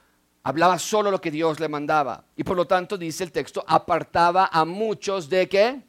[0.44, 2.24] Hablaba solo lo que Dios le mandaba.
[2.36, 5.82] Y por lo tanto, dice el texto, apartaba a muchos de qué?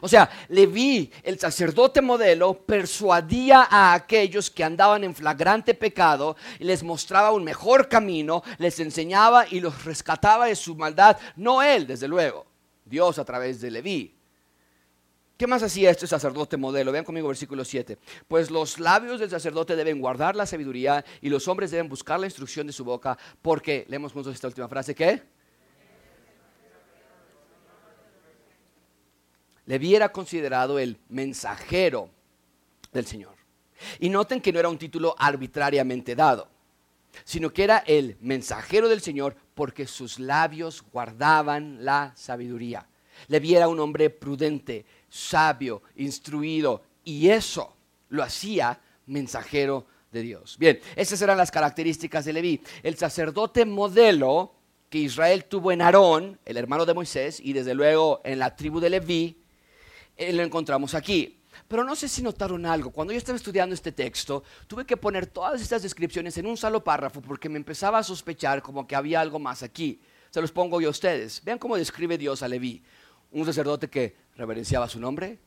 [0.00, 6.64] O sea, Leví, el sacerdote modelo, persuadía a aquellos que andaban en flagrante pecado y
[6.64, 11.18] les mostraba un mejor camino, les enseñaba y los rescataba de su maldad.
[11.36, 12.46] No él, desde luego,
[12.84, 14.20] Dios a través de Leví.
[15.40, 16.92] ¿Qué más hacía este sacerdote modelo?
[16.92, 17.96] Vean conmigo versículo 7.
[18.28, 22.26] Pues los labios del sacerdote deben guardar la sabiduría y los hombres deben buscar la
[22.26, 25.22] instrucción de su boca porque, leemos juntos esta última frase, ¿qué?
[29.66, 32.10] Le hubiera considerado el mensajero
[32.92, 33.34] del Señor.
[33.98, 36.48] Y noten que no era un título arbitrariamente dado,
[37.24, 42.86] sino que era el mensajero del Señor porque sus labios guardaban la sabiduría.
[43.28, 47.74] Le viera un hombre prudente, sabio, instruido, y eso
[48.08, 50.56] lo hacía mensajero de Dios.
[50.58, 52.60] Bien, esas eran las características de Leví.
[52.82, 54.54] El sacerdote modelo
[54.88, 58.80] que Israel tuvo en Aarón, el hermano de Moisés, y desde luego en la tribu
[58.80, 59.39] de Leví,
[60.20, 61.40] eh, lo encontramos aquí.
[61.66, 62.90] Pero no sé si notaron algo.
[62.90, 66.84] Cuando yo estaba estudiando este texto, tuve que poner todas estas descripciones en un solo
[66.84, 70.00] párrafo porque me empezaba a sospechar como que había algo más aquí.
[70.30, 71.42] Se los pongo yo a ustedes.
[71.42, 72.82] Vean cómo describe Dios a Leví.
[73.32, 75.38] Un sacerdote que reverenciaba su nombre,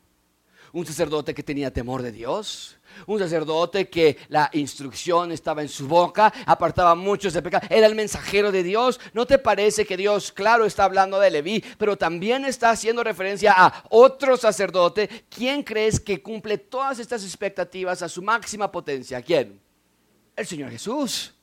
[0.74, 5.88] un sacerdote que tenía temor de Dios, un sacerdote que la instrucción estaba en su
[5.88, 9.00] boca, apartaba muchos de pecado, era el mensajero de Dios.
[9.14, 13.54] ¿No te parece que Dios, claro, está hablando de Leví, pero también está haciendo referencia
[13.56, 15.08] a otro sacerdote?
[15.30, 19.22] ¿Quién crees que cumple todas estas expectativas a su máxima potencia?
[19.22, 19.62] ¿Quién?
[20.36, 21.36] El Señor Jesús.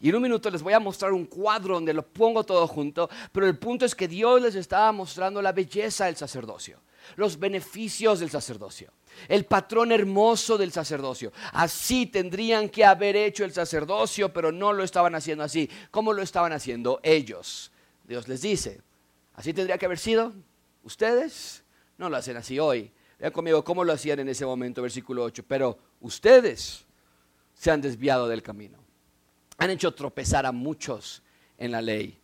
[0.00, 3.08] Y en un minuto les voy a mostrar un cuadro donde lo pongo todo junto,
[3.30, 6.80] pero el punto es que Dios les estaba mostrando la belleza del sacerdocio
[7.14, 8.92] los beneficios del sacerdocio,
[9.28, 11.32] el patrón hermoso del sacerdocio.
[11.52, 15.70] Así tendrían que haber hecho el sacerdocio, pero no lo estaban haciendo así.
[15.90, 17.70] ¿Cómo lo estaban haciendo ellos?
[18.04, 18.80] Dios les dice,
[19.34, 20.32] así tendría que haber sido.
[20.82, 21.64] Ustedes
[21.98, 22.92] no lo hacen así hoy.
[23.18, 25.44] Vean conmigo cómo lo hacían en ese momento, versículo 8.
[25.48, 26.84] Pero ustedes
[27.54, 28.78] se han desviado del camino.
[29.58, 31.22] Han hecho tropezar a muchos
[31.56, 32.20] en la ley.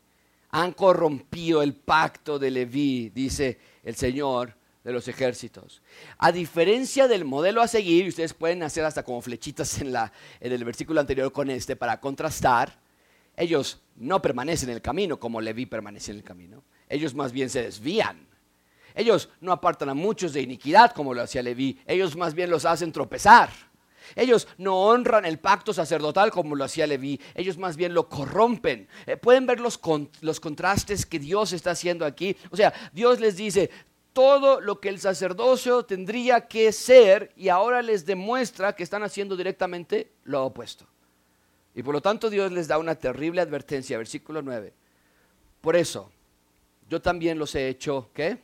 [0.51, 4.55] Han corrompido el pacto de Leví, dice el Señor
[4.85, 5.83] de los ejércitos.
[6.19, 10.13] A diferencia del modelo a seguir, y ustedes pueden hacer hasta como flechitas en, la,
[10.41, 12.79] en el versículo anterior con este para contrastar,
[13.37, 16.63] ellos no permanecen en el camino como Leví permanece en el camino.
[16.89, 18.27] Ellos más bien se desvían.
[18.95, 21.81] Ellos no apartan a muchos de iniquidad como lo hacía Leví.
[21.87, 23.51] Ellos más bien los hacen tropezar.
[24.17, 28.89] Ellos no honran el pacto sacerdotal como lo hacía Leví, ellos más bien lo corrompen.
[29.07, 29.81] Eh, pueden ver los,
[30.21, 32.37] los contrastes que Dios está haciendo aquí.
[32.51, 33.71] O sea, Dios les dice,
[34.13, 39.37] todo lo que el sacerdocio tendría que ser y ahora les demuestra que están haciendo
[39.37, 40.87] directamente lo opuesto.
[41.75, 44.73] Y por lo tanto Dios les da una terrible advertencia, versículo 9.
[45.61, 46.11] Por eso,
[46.89, 48.39] yo también los he hecho, ¿qué?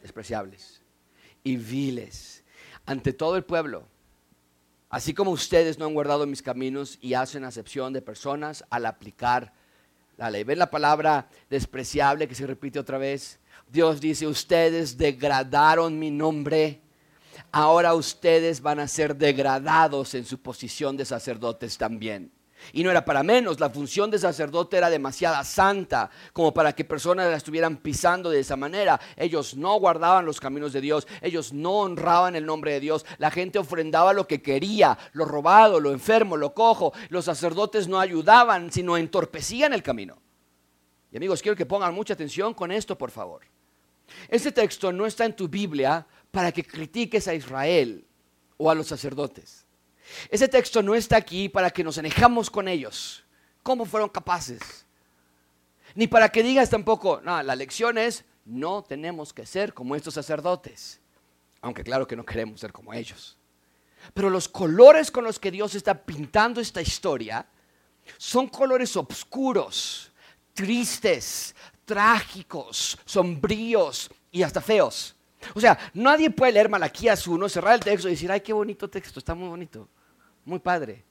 [0.00, 0.82] Despreciables
[1.44, 2.42] y viles
[2.86, 3.86] ante todo el pueblo.
[4.90, 9.54] Así como ustedes no han guardado mis caminos y hacen acepción de personas al aplicar
[10.16, 10.44] la ley.
[10.44, 13.38] ¿Ven la palabra despreciable que se repite otra vez?
[13.68, 16.80] Dios dice, ustedes degradaron mi nombre,
[17.50, 22.30] ahora ustedes van a ser degradados en su posición de sacerdotes también.
[22.72, 26.84] Y no era para menos, la función de sacerdote era demasiada santa como para que
[26.84, 29.00] personas la estuvieran pisando de esa manera.
[29.16, 33.04] Ellos no guardaban los caminos de Dios, ellos no honraban el nombre de Dios.
[33.18, 36.92] La gente ofrendaba lo que quería, lo robado, lo enfermo, lo cojo.
[37.08, 40.18] Los sacerdotes no ayudaban, sino entorpecían el camino.
[41.10, 43.42] Y amigos, quiero que pongan mucha atención con esto, por favor.
[44.28, 48.04] Este texto no está en tu Biblia para que critiques a Israel
[48.56, 49.61] o a los sacerdotes.
[50.30, 53.24] Ese texto no está aquí para que nos enejamos con ellos.
[53.62, 54.86] ¿Cómo fueron capaces?
[55.94, 60.14] Ni para que digas tampoco, no, la lección es, no tenemos que ser como estos
[60.14, 61.00] sacerdotes.
[61.60, 63.36] Aunque claro que no queremos ser como ellos.
[64.14, 67.46] Pero los colores con los que Dios está pintando esta historia
[68.18, 70.10] son colores oscuros,
[70.54, 71.54] tristes,
[71.84, 75.14] trágicos, sombríos y hasta feos.
[75.54, 78.88] O sea, nadie puede leer Malaquías 1, cerrar el texto y decir, ay, qué bonito
[78.88, 79.88] texto, está muy bonito,
[80.44, 81.04] muy padre.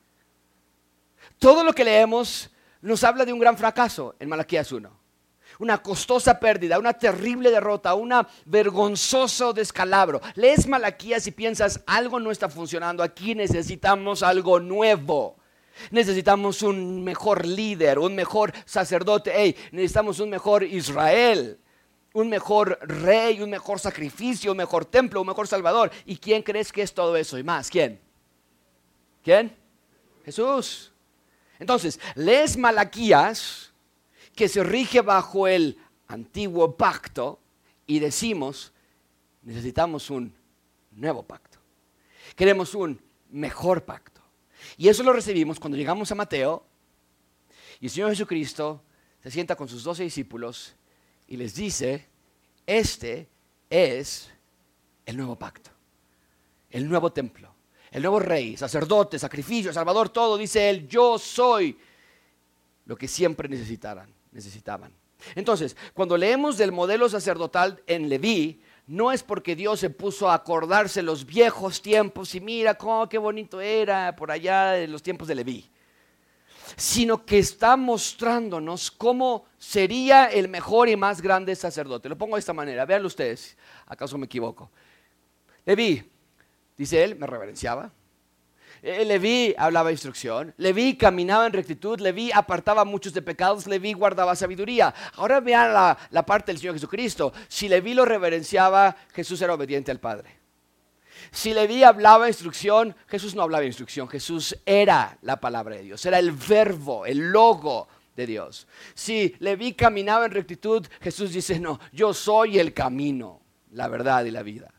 [1.39, 2.49] Todo lo que leemos
[2.81, 5.01] nos habla de un gran fracaso en Malaquías 1.
[5.59, 10.21] Una costosa pérdida, una terrible derrota, una vergonzoso descalabro.
[10.35, 15.37] Lees Malaquías y piensas, algo no está funcionando, aquí necesitamos algo nuevo.
[15.91, 19.31] Necesitamos un mejor líder, un mejor sacerdote.
[19.33, 21.59] Hey, necesitamos un mejor Israel,
[22.13, 25.91] un mejor rey, un mejor sacrificio, un mejor templo, un mejor salvador.
[26.05, 27.69] ¿Y quién crees que es todo eso y más?
[27.69, 27.99] ¿Quién?
[29.23, 29.55] ¿Quién?
[30.25, 30.91] Jesús.
[31.59, 33.71] Entonces, lees Malaquías,
[34.35, 37.39] que se rige bajo el antiguo pacto,
[37.85, 38.71] y decimos,
[39.41, 40.33] necesitamos un
[40.91, 41.59] nuevo pacto.
[42.35, 44.21] Queremos un mejor pacto.
[44.77, 46.65] Y eso lo recibimos cuando llegamos a Mateo
[47.79, 48.83] y el Señor Jesucristo
[49.21, 50.75] se sienta con sus doce discípulos
[51.27, 52.07] y les dice,
[52.65, 53.27] este
[53.69, 54.31] es
[55.05, 55.71] el nuevo pacto,
[56.69, 57.53] el nuevo templo,
[57.91, 61.77] el nuevo rey, sacerdote, sacrificio, salvador, todo, dice él, yo soy
[62.85, 64.13] lo que siempre necesitaban.
[65.35, 70.33] Entonces, cuando leemos del modelo sacerdotal en Leví, no es porque Dios se puso a
[70.33, 75.27] acordarse los viejos tiempos y mira cómo qué bonito era por allá en los tiempos
[75.27, 75.69] de Leví,
[76.75, 82.09] sino que está mostrándonos cómo sería el mejor y más grande sacerdote.
[82.09, 84.71] Lo pongo de esta manera, veanlo ustedes, acaso me equivoco.
[85.65, 86.03] Leví,
[86.77, 87.91] dice él, me reverenciaba,
[88.83, 94.35] eh, Leví hablaba instrucción, Leví caminaba en rectitud, Leví apartaba muchos de pecados, Leví guardaba
[94.35, 94.93] sabiduría.
[95.15, 97.31] Ahora vean la, parte del Señor Jesucristo.
[97.47, 100.39] Si Leví lo reverenciaba, Jesús era obediente al Padre.
[101.29, 106.17] Si Leví hablaba instrucción, Jesús no hablaba instrucción, Jesús era la palabra de Dios, era
[106.17, 108.67] el verbo, el logo de Dios.
[108.95, 113.41] Si Leví caminaba en rectitud, Jesús dice, no, yo soy el camino,
[113.71, 114.73] la verdad y la vida.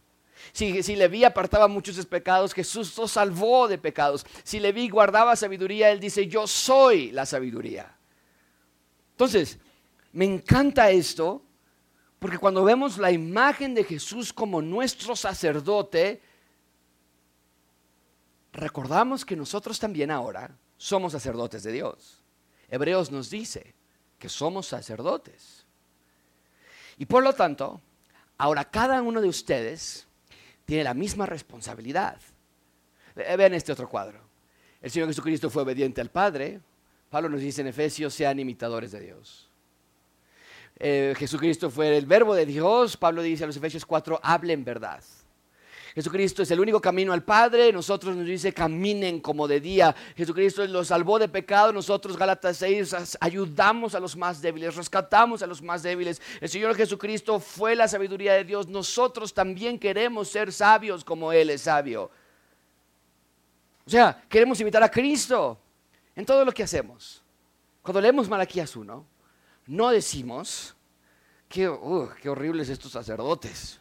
[0.52, 4.26] Si, si Leví apartaba muchos pecados, Jesús lo salvó de pecados.
[4.44, 7.96] Si Leví guardaba sabiduría, Él dice, yo soy la sabiduría.
[9.12, 9.58] Entonces,
[10.12, 11.42] me encanta esto,
[12.18, 16.20] porque cuando vemos la imagen de Jesús como nuestro sacerdote,
[18.52, 22.22] recordamos que nosotros también ahora somos sacerdotes de Dios.
[22.68, 23.74] Hebreos nos dice
[24.18, 25.66] que somos sacerdotes.
[26.98, 27.80] Y por lo tanto,
[28.36, 30.06] ahora cada uno de ustedes
[30.64, 32.18] tiene la misma responsabilidad.
[33.14, 34.20] Vean este otro cuadro.
[34.80, 36.60] El Señor Jesucristo fue obediente al Padre.
[37.10, 39.48] Pablo nos dice en Efesios, sean imitadores de Dios.
[40.78, 42.96] Eh, Jesucristo fue el verbo de Dios.
[42.96, 45.02] Pablo dice a los Efesios 4, hablen verdad.
[45.94, 47.72] Jesucristo es el único camino al Padre.
[47.72, 49.94] Nosotros nos dice caminen como de día.
[50.16, 51.72] Jesucristo los salvó de pecado.
[51.72, 56.22] Nosotros, Gálatas 6, ayudamos a los más débiles, rescatamos a los más débiles.
[56.40, 58.68] El Señor Jesucristo fue la sabiduría de Dios.
[58.68, 62.10] Nosotros también queremos ser sabios como Él es sabio.
[63.84, 65.58] O sea, queremos imitar a Cristo
[66.16, 67.22] en todo lo que hacemos.
[67.82, 69.06] Cuando leemos Malaquías 1,
[69.66, 70.74] no decimos,
[71.48, 73.80] qué, uh, qué horribles estos sacerdotes,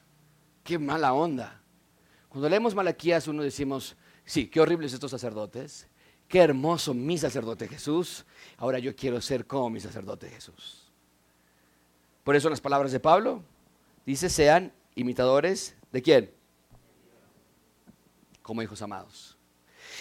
[0.64, 1.61] qué mala onda.
[2.32, 5.86] Cuando leemos Malaquías uno decimos, sí, qué horribles estos sacerdotes,
[6.30, 8.26] qué hermoso mi sacerdote Jesús,
[8.56, 10.90] ahora yo quiero ser como mi sacerdote Jesús.
[12.24, 13.44] Por eso en las palabras de Pablo
[14.06, 16.32] dice, sean imitadores de quién?
[18.42, 19.38] Como hijos amados.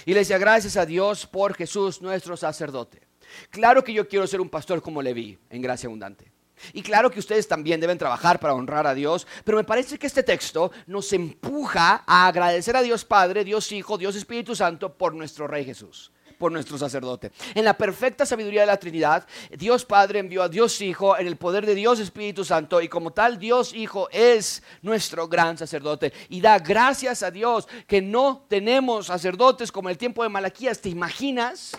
[0.06, 3.02] Y le decía, gracias a Dios por Jesús nuestro sacerdote.
[3.50, 6.30] Claro que yo quiero ser un pastor como Leví, en gracia abundante.
[6.72, 10.06] Y claro que ustedes también deben trabajar para honrar a Dios, pero me parece que
[10.06, 15.14] este texto nos empuja a agradecer a Dios Padre, Dios Hijo, Dios Espíritu Santo por
[15.14, 17.32] nuestro Rey Jesús por nuestro sacerdote.
[17.54, 21.36] En la perfecta sabiduría de la Trinidad, Dios Padre envió a Dios Hijo en el
[21.36, 26.40] poder de Dios Espíritu Santo y como tal Dios Hijo es nuestro gran sacerdote y
[26.40, 30.80] da gracias a Dios que no tenemos sacerdotes como el tiempo de Malaquías.
[30.80, 31.76] ¿Te imaginas?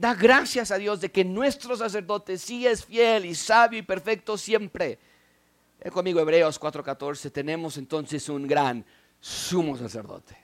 [0.00, 4.38] Da gracias a Dios de que nuestro sacerdote sí es fiel y sabio y perfecto
[4.38, 4.98] siempre.
[5.78, 8.82] Ven conmigo Hebreos 4:14, tenemos entonces un gran
[9.20, 10.38] sumo sacerdote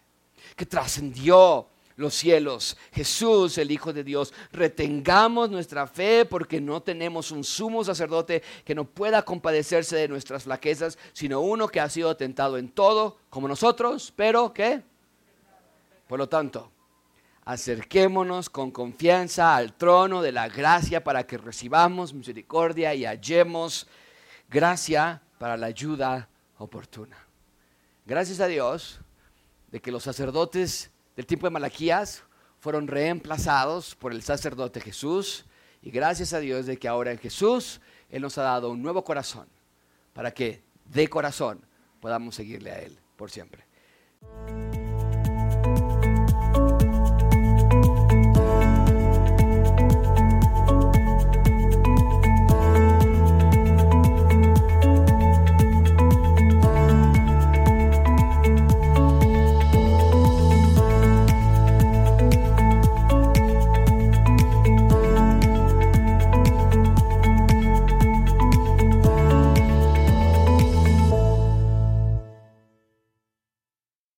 [0.54, 4.34] que trascendió los cielos, Jesús, el Hijo de Dios.
[4.52, 10.42] Retengamos nuestra fe porque no tenemos un sumo sacerdote que no pueda compadecerse de nuestras
[10.42, 14.82] flaquezas, sino uno que ha sido tentado en todo, como nosotros, pero ¿qué?
[16.06, 16.72] Por lo tanto,
[17.46, 23.86] acerquémonos con confianza al trono de la gracia para que recibamos misericordia y hallemos
[24.50, 26.28] gracia para la ayuda
[26.58, 27.16] oportuna.
[28.04, 28.98] Gracias a Dios
[29.70, 32.24] de que los sacerdotes del tiempo de Malaquías
[32.58, 35.44] fueron reemplazados por el sacerdote Jesús
[35.82, 37.80] y gracias a Dios de que ahora en Jesús
[38.10, 39.46] Él nos ha dado un nuevo corazón
[40.14, 41.60] para que de corazón
[42.00, 43.64] podamos seguirle a Él por siempre.